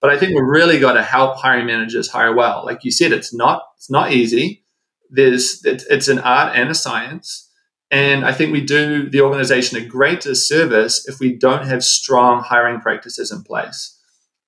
But 0.02 0.10
I 0.10 0.18
think 0.18 0.34
we've 0.34 0.44
really 0.44 0.80
got 0.80 0.94
to 0.94 1.02
help 1.02 1.36
hiring 1.36 1.66
managers 1.66 2.10
hire 2.10 2.34
well. 2.34 2.64
Like 2.66 2.84
you 2.84 2.90
said, 2.90 3.12
it's 3.12 3.32
not 3.32 3.62
it's 3.76 3.88
not 3.88 4.12
easy. 4.12 4.64
There's 5.08 5.64
it's, 5.64 6.08
an 6.08 6.18
art 6.18 6.56
and 6.56 6.70
a 6.70 6.74
science. 6.74 7.48
And 7.90 8.24
I 8.24 8.32
think 8.32 8.52
we 8.52 8.62
do 8.62 9.08
the 9.08 9.20
organization 9.20 9.78
a 9.78 9.84
great 9.84 10.22
disservice 10.22 11.06
if 11.06 11.20
we 11.20 11.36
don't 11.36 11.66
have 11.66 11.84
strong 11.84 12.42
hiring 12.42 12.80
practices 12.80 13.30
in 13.30 13.42
place. 13.42 13.96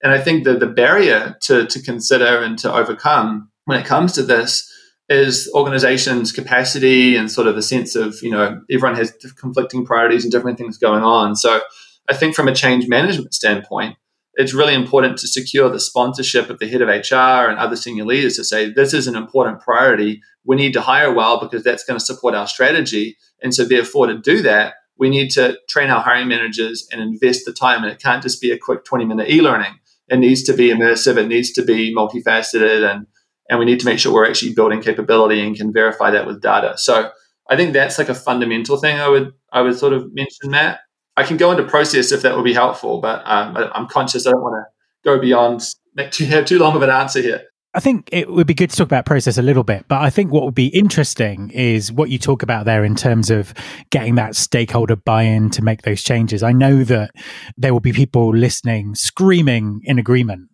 And 0.03 0.13
I 0.13 0.21
think 0.21 0.45
that 0.45 0.61
the 0.61 0.67
barrier 0.67 1.37
to, 1.43 1.67
to 1.67 1.83
consider 1.83 2.43
and 2.43 2.59
to 2.61 2.75
overcome 2.75 3.51
when 3.67 3.79
it 3.79 3.87
comes 3.87 4.13
to 4.15 4.23
this 4.23 4.71
is 5.09 5.51
organizations' 5.55 6.33
capacity 6.33 7.17
and 7.17 7.31
sort 7.31 7.47
of 7.47 7.55
the 7.55 7.63
sense 7.63 7.95
of, 7.95 8.17
you 8.23 8.31
know, 8.31 8.61
everyone 8.71 8.97
has 8.97 9.13
conflicting 9.39 9.85
priorities 9.85 10.25
and 10.25 10.33
different 10.33 10.57
things 10.59 10.79
going 10.79 11.03
on. 11.03 11.37
So 11.37 11.61
I 12.09 12.15
think 12.15 12.35
from 12.35 12.49
a 12.49 12.55
change 12.55 12.89
management 12.89 13.35
standpoint, 13.35 13.97
it's 14.37 14.55
really 14.55 14.75
important 14.75 15.19
to 15.19 15.29
secure 15.29 15.69
the 15.69 15.81
sponsorship 15.81 16.51
of 16.51 16.59
the 16.59 16.69
head 16.69 16.83
of 16.83 16.89
HR 16.89 17.49
and 17.49 17.59
other 17.59 17.77
senior 17.77 18.05
leaders 18.05 18.37
to 18.37 18.45
say, 18.45 18.71
this 18.71 18.93
is 18.93 19.07
an 19.07 19.17
important 19.17 19.61
priority. 19.61 20.23
We 20.45 20.57
need 20.57 20.73
to 20.73 20.81
hire 20.81 21.13
well 21.13 21.41
because 21.41 21.63
that's 21.63 21.85
going 21.85 21.99
to 21.99 22.05
support 22.05 22.35
our 22.35 22.47
strategy. 22.47 23.17
And 23.43 23.55
so, 23.55 23.65
therefore, 23.65 24.07
to 24.09 24.19
do 24.19 24.43
that, 24.43 24.75
we 24.99 25.09
need 25.09 25.31
to 25.33 25.59
train 25.69 25.91
our 25.91 26.01
hiring 26.01 26.29
managers 26.29 26.87
and 26.91 27.01
invest 27.01 27.45
the 27.45 27.53
time. 27.53 27.83
And 27.83 27.93
it 27.93 28.03
can't 28.03 28.23
just 28.23 28.41
be 28.41 28.51
a 28.51 28.59
quick 28.59 28.85
20 28.85 29.05
minute 29.05 29.31
e 29.31 29.41
learning. 29.41 29.75
It 30.09 30.19
needs 30.19 30.43
to 30.45 30.53
be 30.53 30.69
immersive, 30.69 31.17
it 31.17 31.29
needs 31.29 31.53
to 31.53 31.63
be 31.63 31.95
multifaceted, 31.95 32.89
and, 32.89 33.07
and 33.49 33.59
we 33.59 33.65
need 33.65 33.81
to 33.81 33.87
make 33.87 33.99
sure 33.99 34.13
we're 34.13 34.29
actually 34.29 34.53
building 34.53 34.83
capability 34.83 35.41
and 35.41 35.57
can 35.57 35.73
verify 35.73 36.11
that 36.11 36.27
with 36.27 36.43
data. 36.43 36.75
So, 36.77 37.11
I 37.49 37.57
think 37.57 37.73
that's 37.73 37.99
like 37.99 38.09
a 38.09 38.15
fundamental 38.15 38.77
thing 38.77 38.99
I 38.99 39.09
would 39.09 39.33
I 39.53 39.63
would 39.63 39.79
sort 39.79 39.93
of 39.93 40.13
mention, 40.15 40.51
Matt. 40.51 40.81
I 41.17 41.25
can 41.25 41.37
go 41.37 41.51
into 41.51 41.65
process 41.65 42.13
if 42.13 42.23
that 42.23 42.37
would 42.37 42.45
be 42.45 42.55
helpful, 42.55 43.01
but 43.01 43.23
um, 43.25 43.57
I'm 43.57 43.87
conscious 43.87 44.27
I 44.27 44.31
don't 44.31 44.43
want 44.43 44.65
to 44.65 45.09
go 45.09 45.21
beyond 45.21 45.63
to 46.11 46.27
have 46.27 46.45
too 46.45 46.59
long 46.59 46.75
of 46.75 46.83
an 46.83 46.91
answer 46.91 47.21
here. 47.21 47.43
I 47.77 47.81
think 47.81 48.09
it 48.13 48.31
would 48.31 48.47
be 48.47 48.55
good 48.55 48.71
to 48.71 48.77
talk 48.77 48.87
about 48.87 49.05
process 49.05 49.37
a 49.37 49.43
little 49.43 49.65
bit, 49.65 49.87
but 49.89 50.01
I 50.01 50.09
think 50.09 50.33
what 50.33 50.45
would 50.45 50.55
be 50.55 50.69
interesting 50.69 51.51
is 51.51 51.91
what 51.91 52.09
you 52.09 52.19
talk 52.19 52.45
about 52.45 52.67
there 52.67 52.85
in 52.85 52.95
terms 52.95 53.31
of 53.31 53.53
getting 53.91 54.15
that 54.15 54.37
stakeholder 54.37 54.95
buy 54.95 55.23
in 55.23 55.51
to 55.51 55.63
make 55.63 55.83
those 55.83 56.03
changes. 56.03 56.45
I 56.45 56.53
know 56.53 56.85
that 56.85 57.11
there 57.57 57.73
will 57.73 57.81
be 57.81 57.93
people 57.93 58.33
listening 58.35 58.95
screaming 58.95 59.81
in 59.83 59.99
agreement, 59.99 60.51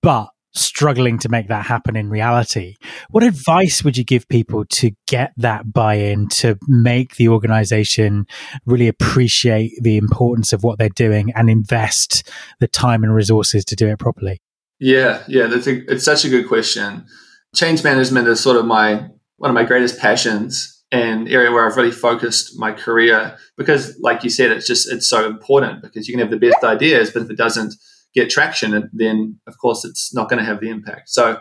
but 0.00 0.28
struggling 0.52 1.18
to 1.18 1.28
make 1.28 1.48
that 1.48 1.66
happen 1.66 1.96
in 1.96 2.10
reality. 2.10 2.76
What 3.10 3.22
advice 3.22 3.84
would 3.84 3.96
you 3.96 4.04
give 4.04 4.28
people 4.28 4.64
to 4.66 4.90
get 5.06 5.32
that 5.36 5.72
buy 5.72 5.94
in, 5.94 6.28
to 6.28 6.58
make 6.66 7.16
the 7.16 7.28
organization 7.28 8.26
really 8.66 8.88
appreciate 8.88 9.72
the 9.80 9.96
importance 9.96 10.52
of 10.52 10.62
what 10.62 10.78
they're 10.78 10.88
doing 10.88 11.32
and 11.34 11.48
invest 11.48 12.30
the 12.58 12.68
time 12.68 13.04
and 13.04 13.14
resources 13.14 13.64
to 13.66 13.76
do 13.76 13.88
it 13.88 13.98
properly? 13.98 14.40
Yeah, 14.78 15.22
yeah, 15.28 15.46
that's 15.46 15.66
a, 15.66 15.84
it's 15.92 16.04
such 16.04 16.24
a 16.24 16.28
good 16.28 16.48
question. 16.48 17.06
Change 17.54 17.84
management 17.84 18.28
is 18.28 18.40
sort 18.40 18.56
of 18.56 18.64
my 18.64 19.08
one 19.36 19.50
of 19.50 19.54
my 19.54 19.64
greatest 19.64 19.98
passions 19.98 20.80
and 20.92 21.28
area 21.28 21.50
where 21.50 21.66
I've 21.66 21.76
really 21.76 21.90
focused 21.90 22.58
my 22.58 22.72
career 22.72 23.36
because 23.56 23.96
like 24.00 24.24
you 24.24 24.30
said 24.30 24.50
it's 24.50 24.66
just 24.66 24.90
it's 24.92 25.08
so 25.08 25.26
important 25.26 25.82
because 25.82 26.08
you 26.08 26.12
can 26.12 26.20
have 26.20 26.30
the 26.30 26.36
best 26.36 26.62
ideas 26.64 27.10
but 27.10 27.22
if 27.22 27.30
it 27.30 27.36
doesn't 27.36 27.74
get 28.14 28.30
traction, 28.30 28.90
then 28.92 29.38
of 29.46 29.58
course 29.58 29.84
it's 29.84 30.14
not 30.14 30.28
going 30.28 30.38
to 30.38 30.44
have 30.44 30.60
the 30.60 30.70
impact. 30.70 31.10
So 31.10 31.40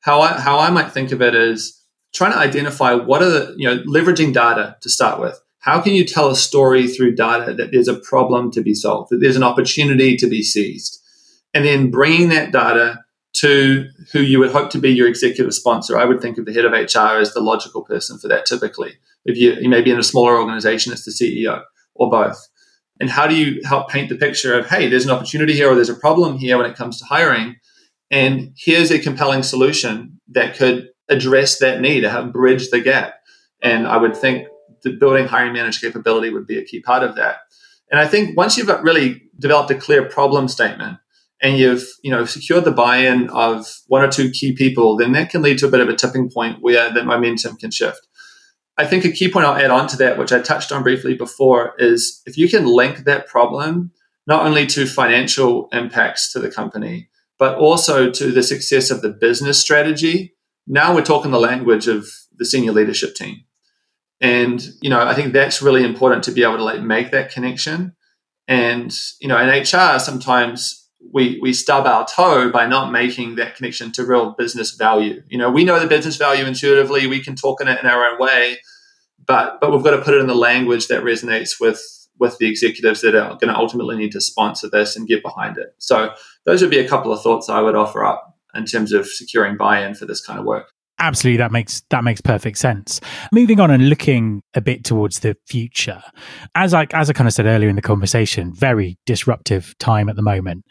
how 0.00 0.20
I 0.20 0.40
how 0.40 0.58
I 0.58 0.70
might 0.70 0.92
think 0.92 1.12
of 1.12 1.22
it 1.22 1.34
is 1.34 1.80
trying 2.14 2.32
to 2.32 2.38
identify 2.38 2.94
what 2.94 3.22
are 3.22 3.30
the 3.30 3.54
you 3.56 3.66
know 3.66 3.82
leveraging 3.84 4.32
data 4.32 4.76
to 4.82 4.90
start 4.90 5.20
with. 5.20 5.40
How 5.60 5.80
can 5.80 5.94
you 5.94 6.04
tell 6.04 6.28
a 6.28 6.36
story 6.36 6.88
through 6.88 7.14
data 7.14 7.54
that 7.54 7.70
there's 7.70 7.88
a 7.88 8.00
problem 8.00 8.50
to 8.50 8.62
be 8.62 8.74
solved, 8.74 9.10
that 9.10 9.18
there's 9.18 9.36
an 9.36 9.44
opportunity 9.44 10.16
to 10.16 10.26
be 10.26 10.42
seized, 10.42 11.00
and 11.54 11.64
then 11.64 11.90
bringing 11.90 12.30
that 12.30 12.52
data 12.52 12.98
to 13.34 13.88
who 14.12 14.20
you 14.20 14.38
would 14.40 14.50
hope 14.50 14.70
to 14.70 14.78
be 14.78 14.90
your 14.90 15.08
executive 15.08 15.54
sponsor. 15.54 15.98
I 15.98 16.04
would 16.04 16.20
think 16.20 16.36
of 16.36 16.44
the 16.44 16.52
head 16.52 16.64
of 16.64 16.72
HR 16.72 17.18
as 17.18 17.32
the 17.32 17.40
logical 17.40 17.82
person 17.82 18.18
for 18.18 18.28
that. 18.28 18.44
Typically, 18.44 18.94
if 19.24 19.38
you, 19.38 19.54
you 19.54 19.68
may 19.68 19.80
be 19.80 19.90
in 19.90 19.98
a 19.98 20.02
smaller 20.02 20.38
organization, 20.38 20.92
it's 20.92 21.04
the 21.04 21.12
CEO 21.12 21.62
or 21.94 22.10
both 22.10 22.48
and 23.02 23.10
how 23.10 23.26
do 23.26 23.34
you 23.34 23.60
help 23.64 23.90
paint 23.90 24.08
the 24.08 24.14
picture 24.14 24.56
of 24.56 24.68
hey 24.68 24.88
there's 24.88 25.04
an 25.04 25.10
opportunity 25.10 25.54
here 25.54 25.68
or 25.68 25.74
there's 25.74 25.88
a 25.88 25.94
problem 25.94 26.38
here 26.38 26.56
when 26.56 26.70
it 26.70 26.76
comes 26.76 27.00
to 27.00 27.04
hiring? 27.04 27.56
And 28.12 28.52
here's 28.56 28.92
a 28.92 28.98
compelling 29.00 29.42
solution 29.42 30.20
that 30.28 30.54
could 30.56 30.88
address 31.08 31.58
that 31.58 31.80
need 31.80 32.02
to 32.02 32.10
help 32.10 32.32
bridge 32.32 32.70
the 32.70 32.80
gap. 32.80 33.14
And 33.60 33.88
i 33.88 33.96
would 33.96 34.16
think 34.16 34.46
the 34.84 34.92
building 34.92 35.26
hiring 35.26 35.52
manager 35.52 35.84
capability 35.84 36.30
would 36.30 36.46
be 36.46 36.58
a 36.58 36.64
key 36.64 36.80
part 36.80 37.02
of 37.02 37.16
that. 37.16 37.38
And 37.90 37.98
i 37.98 38.06
think 38.06 38.36
once 38.36 38.56
you've 38.56 38.68
really 38.84 39.20
developed 39.36 39.72
a 39.72 39.74
clear 39.74 40.04
problem 40.04 40.46
statement 40.46 40.98
and 41.40 41.58
you've 41.58 41.84
you 42.04 42.12
know 42.12 42.24
secured 42.24 42.64
the 42.64 42.70
buy-in 42.70 43.28
of 43.30 43.66
one 43.88 44.02
or 44.02 44.12
two 44.12 44.30
key 44.30 44.52
people 44.52 44.96
then 44.96 45.10
that 45.12 45.28
can 45.28 45.42
lead 45.42 45.58
to 45.58 45.66
a 45.66 45.70
bit 45.70 45.80
of 45.80 45.88
a 45.88 45.96
tipping 45.96 46.30
point 46.30 46.58
where 46.60 46.92
the 46.94 47.02
momentum 47.02 47.56
can 47.56 47.72
shift 47.72 48.06
I 48.78 48.86
think 48.86 49.04
a 49.04 49.12
key 49.12 49.30
point 49.30 49.46
I'll 49.46 49.54
add 49.54 49.70
on 49.70 49.86
to 49.88 49.96
that, 49.98 50.18
which 50.18 50.32
I 50.32 50.40
touched 50.40 50.72
on 50.72 50.82
briefly 50.82 51.14
before, 51.14 51.74
is 51.78 52.22
if 52.26 52.38
you 52.38 52.48
can 52.48 52.66
link 52.66 53.04
that 53.04 53.26
problem 53.26 53.92
not 54.26 54.46
only 54.46 54.66
to 54.66 54.86
financial 54.86 55.68
impacts 55.72 56.32
to 56.32 56.38
the 56.38 56.50
company, 56.50 57.08
but 57.38 57.58
also 57.58 58.10
to 58.10 58.30
the 58.30 58.42
success 58.42 58.90
of 58.90 59.02
the 59.02 59.10
business 59.10 59.58
strategy. 59.58 60.34
Now 60.66 60.94
we're 60.94 61.04
talking 61.04 61.32
the 61.32 61.40
language 61.40 61.88
of 61.88 62.06
the 62.36 62.44
senior 62.44 62.72
leadership 62.72 63.14
team. 63.14 63.44
And, 64.20 64.64
you 64.80 64.88
know, 64.88 65.00
I 65.04 65.14
think 65.14 65.32
that's 65.32 65.60
really 65.60 65.84
important 65.84 66.22
to 66.24 66.30
be 66.30 66.44
able 66.44 66.58
to 66.58 66.64
like 66.64 66.80
make 66.80 67.10
that 67.10 67.32
connection. 67.32 67.96
And, 68.46 68.94
you 69.20 69.26
know, 69.26 69.38
in 69.38 69.48
HR, 69.48 69.98
sometimes 69.98 70.81
we 71.10 71.38
we 71.40 71.52
stub 71.52 71.86
our 71.86 72.06
toe 72.06 72.50
by 72.50 72.66
not 72.66 72.92
making 72.92 73.36
that 73.36 73.56
connection 73.56 73.92
to 73.92 74.04
real 74.04 74.32
business 74.32 74.72
value. 74.72 75.22
You 75.28 75.38
know, 75.38 75.50
we 75.50 75.64
know 75.64 75.80
the 75.80 75.86
business 75.86 76.16
value 76.16 76.44
intuitively. 76.44 77.06
We 77.06 77.22
can 77.22 77.36
talk 77.36 77.60
in 77.60 77.68
it 77.68 77.80
in 77.80 77.86
our 77.86 78.04
own 78.04 78.18
way, 78.18 78.58
but 79.26 79.60
but 79.60 79.72
we've 79.72 79.82
got 79.82 79.96
to 79.96 80.02
put 80.02 80.14
it 80.14 80.20
in 80.20 80.26
the 80.26 80.34
language 80.34 80.88
that 80.88 81.02
resonates 81.02 81.60
with 81.60 81.80
with 82.18 82.38
the 82.38 82.48
executives 82.48 83.00
that 83.00 83.14
are 83.14 83.30
going 83.30 83.52
to 83.52 83.56
ultimately 83.56 83.96
need 83.96 84.12
to 84.12 84.20
sponsor 84.20 84.68
this 84.70 84.96
and 84.96 85.08
get 85.08 85.22
behind 85.22 85.58
it. 85.58 85.74
So 85.78 86.14
those 86.44 86.62
would 86.62 86.70
be 86.70 86.78
a 86.78 86.88
couple 86.88 87.12
of 87.12 87.22
thoughts 87.22 87.48
I 87.48 87.60
would 87.60 87.74
offer 87.74 88.04
up 88.04 88.36
in 88.54 88.64
terms 88.64 88.92
of 88.92 89.06
securing 89.06 89.56
buy-in 89.56 89.94
for 89.94 90.06
this 90.06 90.24
kind 90.24 90.38
of 90.38 90.44
work. 90.44 90.72
Absolutely, 91.02 91.38
that 91.38 91.50
makes 91.50 91.82
that 91.90 92.04
makes 92.04 92.20
perfect 92.20 92.58
sense. 92.58 93.00
Moving 93.32 93.58
on 93.58 93.72
and 93.72 93.88
looking 93.88 94.40
a 94.54 94.60
bit 94.60 94.84
towards 94.84 95.18
the 95.18 95.36
future, 95.48 96.00
as 96.54 96.72
I 96.72 96.86
as 96.92 97.10
I 97.10 97.12
kind 97.12 97.26
of 97.26 97.34
said 97.34 97.46
earlier 97.46 97.68
in 97.68 97.74
the 97.74 97.82
conversation, 97.82 98.54
very 98.54 98.96
disruptive 99.04 99.76
time 99.78 100.08
at 100.08 100.14
the 100.14 100.22
moment. 100.22 100.64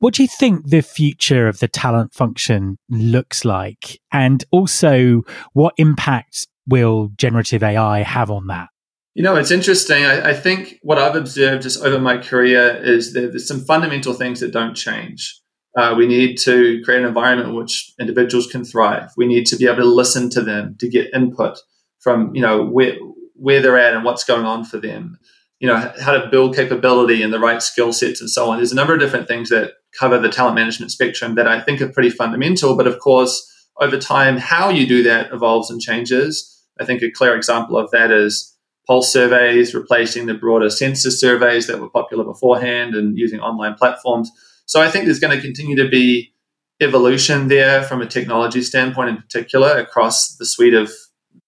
What 0.00 0.14
do 0.14 0.24
you 0.24 0.28
think 0.28 0.70
the 0.70 0.80
future 0.80 1.46
of 1.46 1.60
the 1.60 1.68
talent 1.68 2.14
function 2.14 2.78
looks 2.90 3.44
like, 3.44 4.00
and 4.10 4.44
also 4.50 5.22
what 5.52 5.74
impact 5.76 6.48
will 6.66 7.12
generative 7.16 7.62
AI 7.62 8.02
have 8.02 8.28
on 8.28 8.48
that? 8.48 8.70
You 9.14 9.22
know, 9.22 9.36
it's 9.36 9.52
interesting. 9.52 10.04
I, 10.04 10.30
I, 10.30 10.34
think 10.34 10.80
what 10.82 10.98
I've 10.98 11.14
observed 11.14 11.62
just 11.62 11.82
over 11.82 12.00
my 12.00 12.18
career 12.18 12.76
is 12.82 13.12
that 13.12 13.30
there's 13.30 13.46
some 13.46 13.64
fundamental 13.64 14.14
things 14.14 14.40
that 14.40 14.50
don't 14.50 14.74
change. 14.74 15.40
Uh, 15.76 15.94
we 15.96 16.06
need 16.06 16.38
to 16.38 16.80
create 16.84 17.00
an 17.00 17.06
environment 17.06 17.50
in 17.50 17.54
which 17.54 17.92
individuals 18.00 18.46
can 18.46 18.64
thrive. 18.64 19.10
We 19.16 19.26
need 19.26 19.46
to 19.46 19.56
be 19.56 19.66
able 19.66 19.82
to 19.82 19.84
listen 19.84 20.30
to 20.30 20.40
them 20.40 20.76
to 20.80 20.88
get 20.88 21.12
input 21.14 21.58
from 22.00 22.34
you 22.34 22.40
know 22.40 22.64
where 22.64 22.96
where 23.34 23.60
they're 23.60 23.78
at 23.78 23.94
and 23.94 24.04
what's 24.04 24.24
going 24.24 24.46
on 24.46 24.64
for 24.64 24.78
them. 24.78 25.18
You 25.60 25.68
know 25.68 25.92
how 26.00 26.12
to 26.12 26.28
build 26.30 26.56
capability 26.56 27.22
and 27.22 27.32
the 27.32 27.38
right 27.38 27.62
skill 27.62 27.92
sets 27.92 28.20
and 28.20 28.30
so 28.30 28.50
on. 28.50 28.56
There's 28.56 28.72
a 28.72 28.76
number 28.76 28.94
of 28.94 29.00
different 29.00 29.28
things 29.28 29.50
that 29.50 29.72
cover 29.98 30.18
the 30.18 30.28
talent 30.30 30.54
management 30.54 30.92
spectrum 30.92 31.34
that 31.34 31.48
I 31.48 31.60
think 31.60 31.80
are 31.80 31.88
pretty 31.88 32.10
fundamental. 32.10 32.76
But 32.76 32.86
of 32.86 32.98
course, 32.98 33.34
over 33.80 33.98
time, 33.98 34.38
how 34.38 34.70
you 34.70 34.86
do 34.86 35.02
that 35.02 35.32
evolves 35.32 35.70
and 35.70 35.80
changes. 35.80 36.52
I 36.80 36.84
think 36.84 37.02
a 37.02 37.10
clear 37.10 37.36
example 37.36 37.76
of 37.78 37.90
that 37.90 38.10
is 38.10 38.54
pulse 38.86 39.12
surveys, 39.12 39.74
replacing 39.74 40.26
the 40.26 40.34
broader 40.34 40.70
census 40.70 41.20
surveys 41.20 41.66
that 41.66 41.80
were 41.80 41.90
popular 41.90 42.24
beforehand 42.24 42.94
and 42.94 43.18
using 43.18 43.40
online 43.40 43.74
platforms. 43.74 44.30
So 44.66 44.80
I 44.82 44.90
think 44.90 45.04
there's 45.04 45.20
going 45.20 45.36
to 45.36 45.42
continue 45.42 45.76
to 45.76 45.88
be 45.88 46.32
evolution 46.80 47.48
there 47.48 47.82
from 47.82 48.02
a 48.02 48.06
technology 48.06 48.62
standpoint 48.62 49.08
in 49.08 49.16
particular 49.16 49.78
across 49.78 50.36
the 50.36 50.44
suite 50.44 50.74
of 50.74 50.92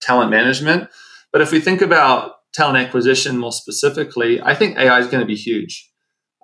talent 0.00 0.30
management. 0.30 0.88
But 1.32 1.42
if 1.42 1.52
we 1.52 1.60
think 1.60 1.82
about 1.82 2.32
talent 2.54 2.78
acquisition 2.78 3.36
more 3.36 3.52
specifically, 3.52 4.40
I 4.40 4.54
think 4.54 4.78
AI 4.78 4.98
is 5.00 5.08
going 5.08 5.20
to 5.20 5.26
be 5.26 5.34
huge. 5.34 5.90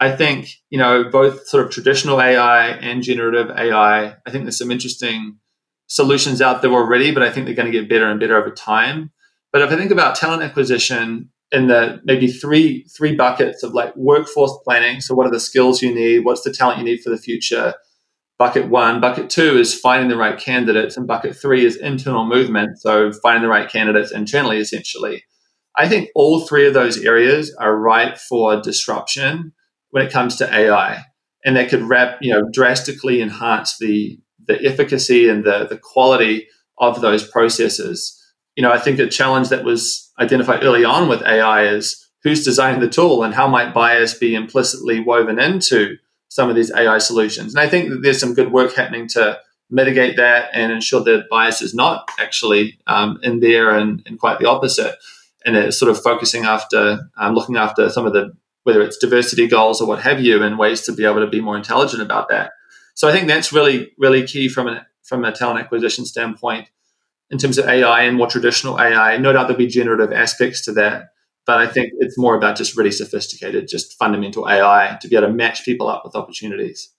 I 0.01 0.15
think, 0.15 0.51
you 0.71 0.79
know, 0.79 1.05
both 1.05 1.47
sort 1.47 1.65
of 1.65 1.71
traditional 1.71 2.21
AI 2.21 2.69
and 2.69 3.03
generative 3.03 3.51
AI, 3.51 4.17
I 4.27 4.31
think 4.31 4.45
there's 4.45 4.59
some 4.59 4.71
interesting 4.71 5.39
solutions 5.87 6.43
out 6.43 6.63
there 6.63 6.73
already, 6.73 7.13
but 7.13 7.23
I 7.23 7.31
think 7.31 7.47
they're 7.47 7.55
going 7.55 7.71
to 7.71 7.79
get 7.79 7.89
better 7.89 8.11
and 8.11 8.19
better 8.19 8.37
over 8.37 8.51
time. 8.51 9.13
But 9.53 9.63
if 9.63 9.71
I 9.71 9.77
think 9.77 9.93
about 9.93 10.17
talent 10.17 10.43
acquisition 10.43 11.31
in 11.53 11.69
the 11.69 12.01
maybe 12.05 12.29
three 12.29 12.85
three 12.97 13.15
buckets 13.15 13.63
of 13.63 13.73
like 13.73 13.95
workforce 13.97 14.57
planning, 14.65 15.01
so 15.01 15.15
what 15.15 15.27
are 15.27 15.31
the 15.31 15.41
skills 15.41 15.83
you 15.83 15.95
need? 15.95 16.21
What's 16.21 16.43
the 16.43 16.53
talent 16.53 16.79
you 16.79 16.85
need 16.85 17.03
for 17.03 17.11
the 17.11 17.19
future? 17.19 17.75
Bucket 18.39 18.69
one, 18.69 19.01
bucket 19.01 19.31
two 19.31 19.57
is 19.59 19.79
finding 19.79 20.09
the 20.09 20.17
right 20.17 20.39
candidates, 20.39 20.97
and 20.97 21.07
bucket 21.07 21.37
three 21.37 21.65
is 21.65 21.77
internal 21.77 22.27
movement, 22.27 22.79
so 22.81 23.13
finding 23.13 23.43
the 23.43 23.49
right 23.49 23.71
candidates 23.71 24.11
internally, 24.13 24.59
essentially. 24.59 25.25
I 25.77 25.89
think 25.89 26.09
all 26.15 26.41
three 26.41 26.67
of 26.67 26.75
those 26.75 26.99
areas 26.99 27.55
are 27.61 27.77
ripe 27.77 28.19
for 28.19 28.61
disruption 28.61 29.53
when 29.91 30.05
it 30.05 30.13
comes 30.13 30.37
to 30.37 30.53
AI, 30.53 31.05
and 31.45 31.57
that 31.57 31.69
could 31.69 31.83
wrap, 31.83 32.19
you 32.21 32.33
know, 32.33 32.43
drastically 32.53 33.21
enhance 33.23 33.79
the 33.79 34.19
the 34.47 34.63
efficacy 34.65 35.29
and 35.29 35.45
the 35.45 35.67
the 35.67 35.79
quality 35.79 36.49
of 36.79 37.01
those 37.01 37.27
processes 37.27 38.21
you 38.57 38.63
know, 38.63 38.73
I 38.73 38.79
think 38.79 38.99
a 38.99 39.09
challenge 39.09 39.49
that 39.49 39.65
was 39.65 40.04
identified 40.19 40.63
early 40.63 40.85
on 40.85 41.09
with 41.09 41.23
AI 41.23 41.67
is 41.67 42.09
who's 42.23 42.45
designing 42.45 42.81
the 42.81 42.89
tool 42.89 43.23
and 43.23 43.35
how 43.35 43.47
might 43.47 43.75
bias 43.75 44.15
be 44.15 44.35
implicitly 44.35 45.01
woven 45.01 45.39
into 45.39 45.97
some 46.29 46.49
of 46.49 46.57
these 46.57 46.73
AI 46.73 46.99
solutions. 46.99 47.55
And 47.55 47.61
I 47.61 47.69
think 47.69 47.91
that 47.91 48.03
there's 48.03 48.19
some 48.19 48.35
good 48.35 48.51
work 48.51 48.75
happening 48.75 49.07
to 49.09 49.39
mitigate 49.71 50.17
that 50.17 50.51
and 50.53 50.73
ensure 50.73 51.03
that 51.05 51.29
bias 51.31 51.63
is 51.63 51.75
not 51.75 52.09
actually 52.19 52.79
um, 52.87 53.19
in 53.23 53.41
there 53.41 53.71
and, 53.71 54.03
and, 54.07 54.19
quite 54.19 54.39
the 54.39 54.49
opposite. 54.49 54.97
And 55.45 55.57
it's 55.57 55.79
sort 55.79 55.91
of 55.91 56.03
focusing 56.03 56.45
after 56.45 57.11
um, 57.19 57.35
looking 57.35 57.57
after 57.57 57.91
some 57.91 58.07
of 58.07 58.13
the 58.13 58.35
whether 58.63 58.81
it's 58.81 58.97
diversity 58.97 59.47
goals 59.47 59.83
or 59.83 59.87
what 59.87 60.01
have 60.01 60.21
you, 60.21 60.43
and 60.43 60.59
ways 60.59 60.81
to 60.83 60.93
be 60.93 61.05
able 61.05 61.21
to 61.21 61.27
be 61.27 61.41
more 61.41 61.57
intelligent 61.57 62.01
about 62.01 62.31
that. 62.31 62.53
So 62.95 63.07
I 63.09 63.13
think 63.13 63.29
that's 63.29 63.53
really 63.53 63.93
really 63.99 64.27
key 64.27 64.49
from 64.49 64.69
an 64.69 64.81
from 65.03 65.25
a 65.25 65.33
talent 65.33 65.61
acquisition 65.61 66.07
standpoint 66.07 66.71
in 67.35 67.39
terms 67.39 67.59
of 67.59 67.67
AI 67.67 68.05
and 68.05 68.17
more 68.17 68.29
traditional 68.29 68.81
AI. 68.81 69.17
No 69.17 69.33
doubt 69.33 69.49
there'll 69.49 69.59
be 69.59 69.67
generative 69.67 70.13
aspects 70.13 70.65
to 70.67 70.73
that, 70.75 71.09
but 71.47 71.59
I 71.59 71.67
think 71.67 71.91
it's 71.99 72.17
more 72.17 72.37
about 72.37 72.57
just 72.57 72.77
really 72.77 72.93
sophisticated, 72.93 73.67
just 73.67 73.99
fundamental 73.99 74.49
AI 74.49 74.97
to 75.01 75.09
be 75.09 75.17
able 75.17 75.27
to 75.27 75.33
match 75.35 75.65
people 75.65 75.89
up 75.89 76.05
with 76.05 76.15
opportunities. 76.15 76.91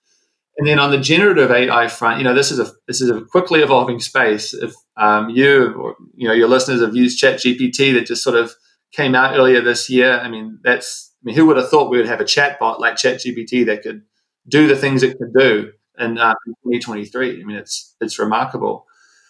And 0.58 0.68
then 0.68 0.78
on 0.78 0.92
the 0.92 0.98
generative 0.98 1.52
AI 1.52 1.88
front, 1.88 2.18
you 2.18 2.26
know, 2.26 2.34
this 2.34 2.52
is 2.52 2.60
a 2.60 2.70
this 2.86 3.00
is 3.00 3.10
a 3.10 3.22
quickly 3.22 3.62
evolving 3.62 4.02
space. 4.02 4.54
If 4.54 4.74
um, 4.98 5.30
you 5.30 5.74
or 5.74 5.96
you 6.16 6.28
know 6.28 6.34
your 6.34 6.50
listeners 6.50 6.82
have 6.82 6.96
used 6.96 7.22
ChatGPT 7.22 7.94
that 7.94 8.06
just 8.08 8.24
sort 8.24 8.36
of 8.36 8.54
came 8.92 9.16
out 9.16 9.38
earlier 9.38 9.62
this 9.62 9.90
year, 9.90 10.20
I 10.20 10.28
mean, 10.28 10.60
that's 10.64 11.14
I 11.24 11.28
mean, 11.28 11.36
who 11.38 11.46
would 11.46 11.58
have 11.58 11.70
thought 11.70 11.90
we 11.90 11.98
would 11.98 12.08
have 12.08 12.20
a 12.22 12.26
chatbot 12.26 12.80
like 12.82 12.96
ChatGPT 12.96 13.66
that 13.68 13.84
could 13.84 14.02
do 14.50 14.68
the 14.68 14.76
things 14.76 15.02
it 15.02 15.18
could 15.18 15.34
do 15.34 15.72
in, 15.98 16.18
uh, 16.18 16.36
in 16.46 16.54
2023? 16.64 17.42
I 17.42 17.46
mean, 17.46 17.56
it's 17.58 17.96
it's 18.02 18.20
remarkable. 18.20 18.86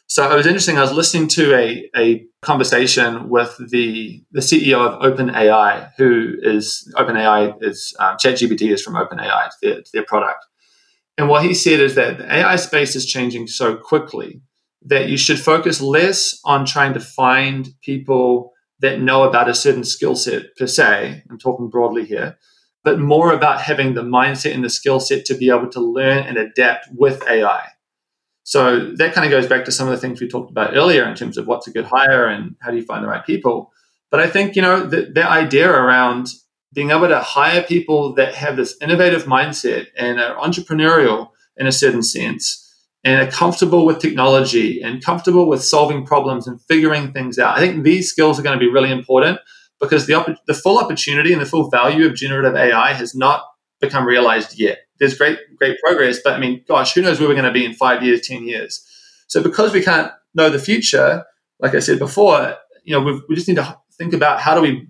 So 0.08 0.32
it 0.32 0.36
was 0.36 0.46
interesting. 0.46 0.78
I 0.78 0.82
was 0.82 0.94
listening 0.94 1.28
to 1.30 1.56
a, 1.56 1.90
a 1.98 2.26
conversation 2.42 3.28
with 3.30 3.58
the, 3.58 4.24
the 4.32 4.42
CEO 4.42 4.78
of 4.78 5.02
OpenAI, 5.02 5.92
who 5.98 6.36
is 6.42 6.92
OpenAI 6.96 7.56
is 7.62 7.96
um, 8.00 8.16
ChatGPT 8.18 8.72
is 8.72 8.84
from 8.84 8.94
OpenAI, 8.94 9.48
it's 9.48 9.58
their, 9.62 9.80
it's 9.80 9.92
their 9.92 10.06
product. 10.06 10.46
And 11.18 11.28
what 11.28 11.44
he 11.44 11.54
said 11.54 11.80
is 11.80 11.96
that 11.96 12.20
the 12.20 12.34
AI 12.34 12.56
space 12.58 12.96
is 12.96 13.06
changing 13.06 13.48
so 13.48 13.76
quickly 13.76 14.42
that 14.84 15.10
you 15.10 15.18
should 15.18 15.40
focus 15.40 15.82
less 15.82 16.40
on 16.46 16.66
trying 16.66 16.94
to 16.94 17.00
find 17.00 17.70
people 17.82 18.52
that 18.80 19.02
know 19.02 19.24
about 19.24 19.50
a 19.50 19.56
certain 19.56 19.84
skill 19.84 20.16
set 20.16 20.56
per 20.58 20.68
se. 20.68 21.24
I'm 21.30 21.40
talking 21.40 21.70
broadly 21.70 22.06
here, 22.06 22.38
but 22.84 23.00
more 23.00 23.34
about 23.34 23.62
having 23.62 23.96
the 23.96 24.04
mindset 24.04 24.54
and 24.54 24.64
the 24.64 24.70
skill 24.70 25.00
set 25.00 25.26
to 25.26 25.34
be 25.36 25.50
able 25.50 25.70
to 25.72 25.80
learn 25.80 26.20
and 26.20 26.38
adapt 26.38 26.90
with 26.92 27.24
AI. 27.28 27.70
So 28.46 28.92
that 28.98 29.14
kind 29.14 29.26
of 29.26 29.32
goes 29.32 29.48
back 29.48 29.66
to 29.66 29.72
some 29.72 29.88
of 29.88 29.92
the 29.92 30.00
things 30.00 30.22
we 30.22 30.28
talked 30.28 30.52
about 30.52 30.76
earlier 30.76 31.04
in 31.04 31.16
terms 31.16 31.38
of 31.38 31.48
what's 31.48 31.68
a 31.68 31.72
good 31.72 31.86
hire 31.86 32.28
and 32.28 32.56
how 32.62 32.70
do 32.70 32.78
you 32.78 32.86
find 32.86 33.04
the 33.04 33.08
right 33.08 33.26
people. 33.26 33.74
But 34.12 34.20
I 34.20 34.30
think, 34.30 34.56
you 34.56 34.62
know, 34.62 34.86
the, 34.86 35.12
the 35.14 35.28
idea 35.28 35.70
around 35.70 36.28
being 36.72 36.92
able 36.92 37.08
to 37.08 37.20
hire 37.20 37.64
people 37.64 38.14
that 38.16 38.36
have 38.36 38.56
this 38.56 38.78
innovative 38.82 39.24
mindset 39.24 39.88
and 39.98 40.20
are 40.20 40.36
entrepreneurial 40.38 41.30
in 41.58 41.66
a 41.66 41.72
certain 41.72 42.04
sense 42.04 42.62
and 43.04 43.28
are 43.28 43.32
comfortable 43.32 43.84
with 43.84 43.98
technology 43.98 44.80
and 44.80 45.04
comfortable 45.04 45.48
with 45.48 45.64
solving 45.64 46.06
problems 46.06 46.46
and 46.46 46.62
figuring 46.62 47.12
things 47.14 47.40
out. 47.40 47.58
I 47.58 47.60
think 47.60 47.84
these 47.84 48.12
skills 48.12 48.40
are 48.40 48.44
going 48.44 48.58
to 48.58 48.64
be 48.64 48.72
really 48.72 48.92
important 48.92 49.40
because 49.80 50.06
the, 50.06 50.38
the 50.46 50.54
full 50.54 50.78
opportunity 50.78 51.34
and 51.34 51.42
the 51.42 51.48
full 51.48 51.72
value 51.72 52.06
of 52.06 52.14
generative 52.14 52.56
AI 52.56 52.94
has 52.94 53.16
not 53.16 53.44
become 53.82 54.06
realized 54.06 54.60
yet 54.60 54.85
there's 55.00 55.18
great 55.18 55.40
great 55.58 55.78
progress, 55.80 56.20
but 56.24 56.34
I 56.34 56.40
mean, 56.40 56.64
gosh, 56.68 56.94
who 56.94 57.02
knows 57.02 57.20
where 57.20 57.30
we're 57.30 57.36
going 57.36 57.46
to 57.46 57.52
be 57.52 57.66
in 57.66 57.74
five 57.74 58.04
years, 58.04 58.28
ten 58.28 58.48
years? 58.48 58.86
So 59.28 59.42
because 59.42 59.74
we 59.74 59.84
can't 59.84 60.12
know 60.34 60.50
the 60.50 60.60
future, 60.60 61.26
like 61.60 61.76
I 61.76 61.80
said 61.80 62.00
before, 62.00 62.56
you 62.84 62.94
know, 62.94 63.22
we 63.28 63.36
just 63.36 63.48
need 63.48 63.56
to 63.56 63.78
think 63.98 64.14
about 64.14 64.40
how 64.40 64.56
do 64.56 64.62
we 64.62 64.88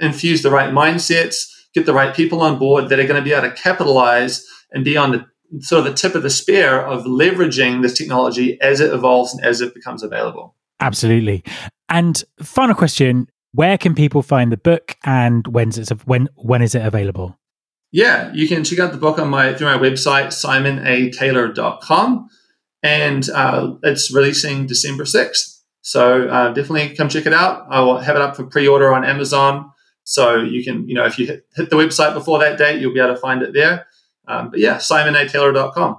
infuse 0.00 0.42
the 0.42 0.50
right 0.50 0.72
mindsets, 0.72 1.48
get 1.74 1.86
the 1.86 1.94
right 1.94 2.14
people 2.14 2.40
on 2.40 2.58
board 2.58 2.88
that 2.88 2.98
are 2.98 3.06
going 3.06 3.22
to 3.22 3.24
be 3.24 3.32
able 3.32 3.48
to 3.48 3.54
capitalize 3.54 4.46
and 4.72 4.84
be 4.84 4.96
on 4.96 5.12
the 5.12 5.26
sort 5.60 5.80
of 5.80 5.84
the 5.84 5.94
tip 5.94 6.14
of 6.14 6.22
the 6.22 6.30
spear 6.30 6.80
of 6.80 7.04
leveraging 7.04 7.82
this 7.82 7.96
technology 7.96 8.58
as 8.60 8.80
it 8.80 8.92
evolves 8.92 9.34
and 9.34 9.44
as 9.44 9.60
it 9.60 9.74
becomes 9.74 10.02
available. 10.02 10.56
Absolutely. 10.80 11.44
And 11.88 12.22
final 12.42 12.74
question: 12.74 13.28
Where 13.52 13.78
can 13.78 13.94
people 13.94 14.22
find 14.22 14.50
the 14.50 14.56
book, 14.56 14.96
and 15.04 15.46
when's 15.46 15.78
it 15.78 15.90
when 16.06 16.28
when 16.36 16.62
is 16.62 16.74
it 16.74 16.84
available? 16.84 17.38
Yeah, 17.92 18.32
you 18.32 18.48
can 18.48 18.64
check 18.64 18.78
out 18.78 18.92
the 18.92 18.98
book 18.98 19.18
on 19.18 19.28
my 19.28 19.54
through 19.54 19.66
my 19.66 19.76
website, 19.76 20.28
simonataylor.com. 20.28 22.28
And 22.82 23.30
uh, 23.30 23.74
it's 23.82 24.12
releasing 24.12 24.66
December 24.66 25.04
6th. 25.04 25.60
So 25.82 26.28
uh, 26.28 26.52
definitely 26.52 26.96
come 26.96 27.08
check 27.08 27.26
it 27.26 27.34
out. 27.34 27.66
I 27.68 27.80
will 27.80 27.98
have 27.98 28.16
it 28.16 28.22
up 28.22 28.34
for 28.34 28.44
pre-order 28.44 28.92
on 28.92 29.04
Amazon. 29.04 29.70
So 30.04 30.36
you 30.36 30.64
can, 30.64 30.88
you 30.88 30.94
know, 30.94 31.04
if 31.04 31.18
you 31.18 31.26
hit, 31.26 31.46
hit 31.54 31.70
the 31.70 31.76
website 31.76 32.14
before 32.14 32.38
that 32.40 32.58
date, 32.58 32.80
you'll 32.80 32.94
be 32.94 33.00
able 33.00 33.14
to 33.14 33.20
find 33.20 33.42
it 33.42 33.52
there. 33.52 33.86
Um, 34.26 34.50
but 34.50 34.58
yeah, 34.58 34.76
simonataylor.com. 34.76 35.98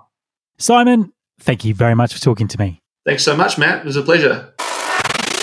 Simon, 0.58 1.14
thank 1.40 1.64
you 1.64 1.74
very 1.74 1.96
much 1.96 2.14
for 2.14 2.20
talking 2.20 2.48
to 2.48 2.60
me. 2.60 2.82
Thanks 3.06 3.24
so 3.24 3.36
much, 3.36 3.58
Matt. 3.58 3.80
It 3.80 3.86
was 3.86 3.98
a 3.98 4.02
pleasure. 4.02 4.54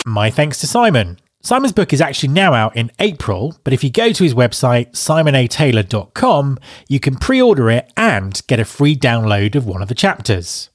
My 0.07 0.31
thanks 0.31 0.59
to 0.61 0.67
Simon. 0.67 1.19
Simon's 1.43 1.73
book 1.73 1.95
is 1.95 2.03
actually 2.03 2.29
now 2.29 2.53
out 2.53 2.77
in 2.77 2.91
April, 2.99 3.59
but 3.65 3.73
if 3.73 3.83
you 3.83 3.91
go 3.91 4.13
to 4.13 4.25
his 4.25 4.35
website, 4.35 4.93
simonataylor.com, 4.93 6.59
you 6.87 7.01
can 7.01 7.17
pre 7.17 7.41
order 7.41 7.71
it 7.71 7.91
and 7.97 8.43
get 8.47 8.61
a 8.61 8.65
free 8.67 8.95
download 8.95 9.55
of 9.55 9.67
one 9.67 9.81
of 9.81 9.89
the 9.89 9.95
chapters. 9.95 10.69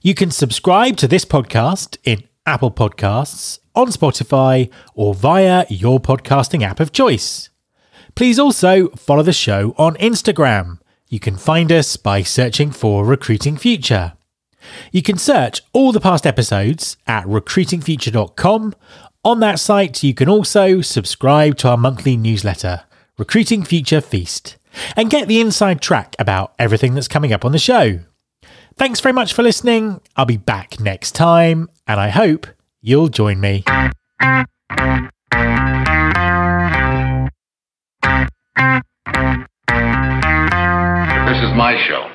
You 0.00 0.14
can 0.14 0.30
subscribe 0.30 0.96
to 0.96 1.06
this 1.06 1.26
podcast 1.26 1.98
in 2.04 2.24
Apple 2.46 2.70
Podcasts, 2.70 3.58
on 3.74 3.88
Spotify, 3.88 4.70
or 4.94 5.14
via 5.14 5.66
your 5.68 6.00
podcasting 6.00 6.62
app 6.62 6.80
of 6.80 6.92
choice. 6.92 7.50
Please 8.14 8.38
also 8.38 8.88
follow 8.90 9.22
the 9.22 9.32
show 9.32 9.74
on 9.76 9.94
Instagram. 9.96 10.78
You 11.08 11.20
can 11.20 11.36
find 11.36 11.70
us 11.70 11.98
by 11.98 12.22
searching 12.22 12.70
for 12.70 13.04
Recruiting 13.04 13.58
Future. 13.58 14.14
You 14.90 15.02
can 15.02 15.18
search 15.18 15.60
all 15.72 15.92
the 15.92 16.00
past 16.00 16.26
episodes 16.26 16.96
at 17.06 17.26
recruitingfuture.com 17.26 18.74
on 19.24 19.40
that 19.40 19.60
site, 19.60 20.02
you 20.02 20.14
can 20.14 20.28
also 20.28 20.80
subscribe 20.80 21.56
to 21.58 21.68
our 21.68 21.76
monthly 21.76 22.16
newsletter, 22.16 22.82
Recruiting 23.18 23.62
Future 23.62 24.00
Feast, 24.00 24.56
and 24.96 25.10
get 25.10 25.28
the 25.28 25.40
inside 25.40 25.80
track 25.80 26.16
about 26.18 26.54
everything 26.58 26.94
that's 26.94 27.08
coming 27.08 27.32
up 27.32 27.44
on 27.44 27.52
the 27.52 27.58
show. 27.58 28.00
Thanks 28.76 29.00
very 29.00 29.12
much 29.12 29.32
for 29.32 29.42
listening. 29.42 30.00
I'll 30.16 30.24
be 30.24 30.38
back 30.38 30.80
next 30.80 31.12
time, 31.12 31.68
and 31.86 32.00
I 32.00 32.08
hope 32.08 32.46
you'll 32.80 33.08
join 33.08 33.40
me. 33.40 33.64
This 41.28 41.42
is 41.42 41.54
my 41.54 41.80
show. 41.88 42.11